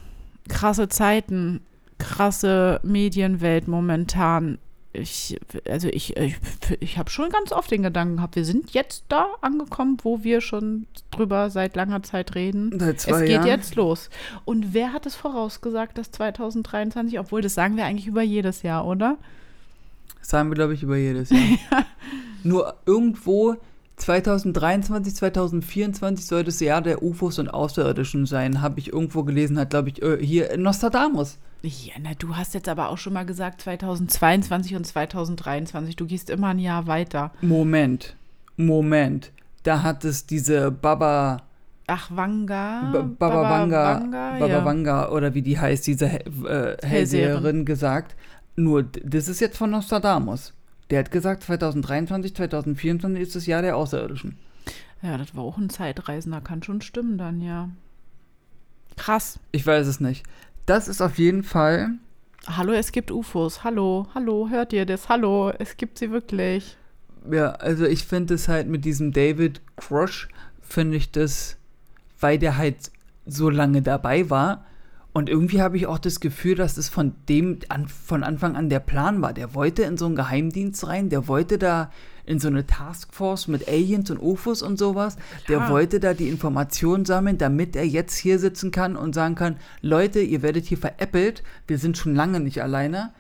[0.47, 1.61] krasse Zeiten,
[2.01, 4.57] krasse Medienwelt momentan.
[4.93, 5.39] Ich,
[5.69, 6.35] also ich, ich,
[6.81, 10.41] ich habe schon ganz oft den Gedanken gehabt, wir sind jetzt da angekommen, wo wir
[10.41, 12.77] schon drüber seit langer Zeit reden.
[12.77, 13.47] Seit zwei es geht Jahren.
[13.47, 14.09] jetzt los.
[14.43, 18.85] Und wer hat es vorausgesagt, dass 2023, obwohl das sagen wir eigentlich über jedes Jahr,
[18.85, 19.17] oder?
[20.19, 21.39] Das sagen wir, glaube ich, über jedes Jahr.
[22.43, 23.55] Nur irgendwo
[24.01, 29.69] 2023, 2024 soll das Jahr der UFOs und Außerirdischen sein, habe ich irgendwo gelesen, hat,
[29.69, 31.37] glaube ich, äh, hier Nostradamus.
[31.63, 35.95] Ja, na, du hast jetzt aber auch schon mal gesagt 2022 und 2023.
[35.95, 37.31] Du gehst immer ein Jahr weiter.
[37.41, 38.15] Moment,
[38.57, 39.31] Moment.
[39.63, 41.43] Da hat es diese Baba,
[41.85, 42.89] Ach, Wanga.
[42.91, 44.65] B- Baba Wanga, Wanga, Baba ja.
[44.65, 48.15] Wanga oder wie die heißt, diese äh, Hellseherin gesagt.
[48.55, 50.53] Nur, das ist jetzt von Nostradamus.
[50.89, 54.37] Der hat gesagt, 2023, 2024 ist das Jahr der Außerirdischen.
[55.03, 56.41] Ja, das war auch ein Zeitreisender.
[56.41, 57.69] Kann schon stimmen dann, ja.
[58.97, 59.39] Krass.
[59.51, 60.23] Ich weiß es nicht.
[60.71, 61.95] Das ist auf jeden Fall
[62.47, 63.65] Hallo, es gibt UFOs.
[63.65, 65.09] Hallo, hallo, hört ihr das?
[65.09, 66.77] Hallo, es gibt sie wirklich.
[67.29, 70.29] Ja, also ich finde es halt mit diesem David Crush,
[70.61, 71.57] finde ich das,
[72.21, 72.89] weil der halt
[73.25, 74.63] so lange dabei war.
[75.11, 78.69] Und irgendwie habe ich auch das Gefühl, dass es von dem an, von Anfang an
[78.69, 79.33] der Plan war.
[79.33, 81.91] Der wollte in so einen Geheimdienst rein, der wollte da
[82.31, 85.17] in so eine Taskforce mit Aliens und UFOs und sowas.
[85.49, 85.69] Der Klar.
[85.69, 90.21] wollte da die Informationen sammeln, damit er jetzt hier sitzen kann und sagen kann, Leute,
[90.21, 93.13] ihr werdet hier veräppelt, wir sind schon lange nicht alleine.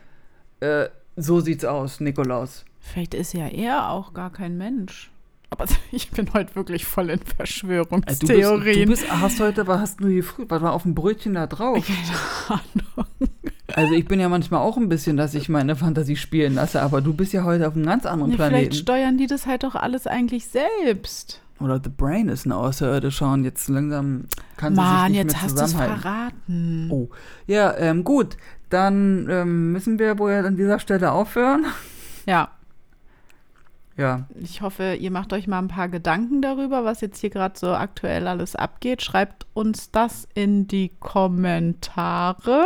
[0.61, 0.85] Äh,
[1.17, 2.63] so sieht's aus, Nikolaus.
[2.79, 5.11] Vielleicht ist ja er auch gar kein Mensch.
[5.49, 8.85] Aber ich bin heute wirklich voll in Äh, Du bist, Verschwörungstheorien.
[8.85, 11.45] du bist, hast heute, was hast du hier früh, was war auf dem Brötchen da
[11.47, 11.85] drauf?
[11.85, 12.59] Keine
[12.95, 13.29] Ahnung.
[13.75, 17.01] Also ich bin ja manchmal auch ein bisschen, dass ich meine Fantasie spielen lasse, aber
[17.01, 18.73] du bist ja heute auf einem ganz anderen vielleicht Planeten.
[18.75, 21.41] steuern die das halt doch alles eigentlich selbst.
[21.59, 24.25] Oder The Brain ist ein Außerirdischer und jetzt langsam
[24.57, 26.01] kann sie sich Mann, nicht jetzt mehr hast du es zusammenhalten.
[26.01, 26.87] verraten.
[26.91, 27.09] Oh,
[27.45, 28.35] ja, ähm, gut,
[28.69, 31.65] dann ähm, müssen wir wohl an dieser Stelle aufhören.
[32.27, 32.49] Ja,
[33.97, 37.57] Ja, ich hoffe, ihr macht euch mal ein paar Gedanken darüber, was jetzt hier gerade
[37.59, 39.01] so aktuell alles abgeht.
[39.01, 42.65] Schreibt uns das in die Kommentare.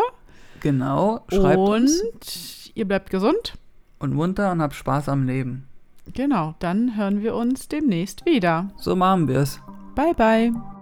[0.66, 1.24] Genau.
[1.30, 3.54] Schreibt und uns ihr bleibt gesund.
[4.00, 5.68] und munter und habt Spaß am Leben.
[6.14, 8.70] Genau, dann hören wir uns demnächst wieder.
[8.78, 9.60] So machen wir es.
[9.96, 10.75] Bye, bye.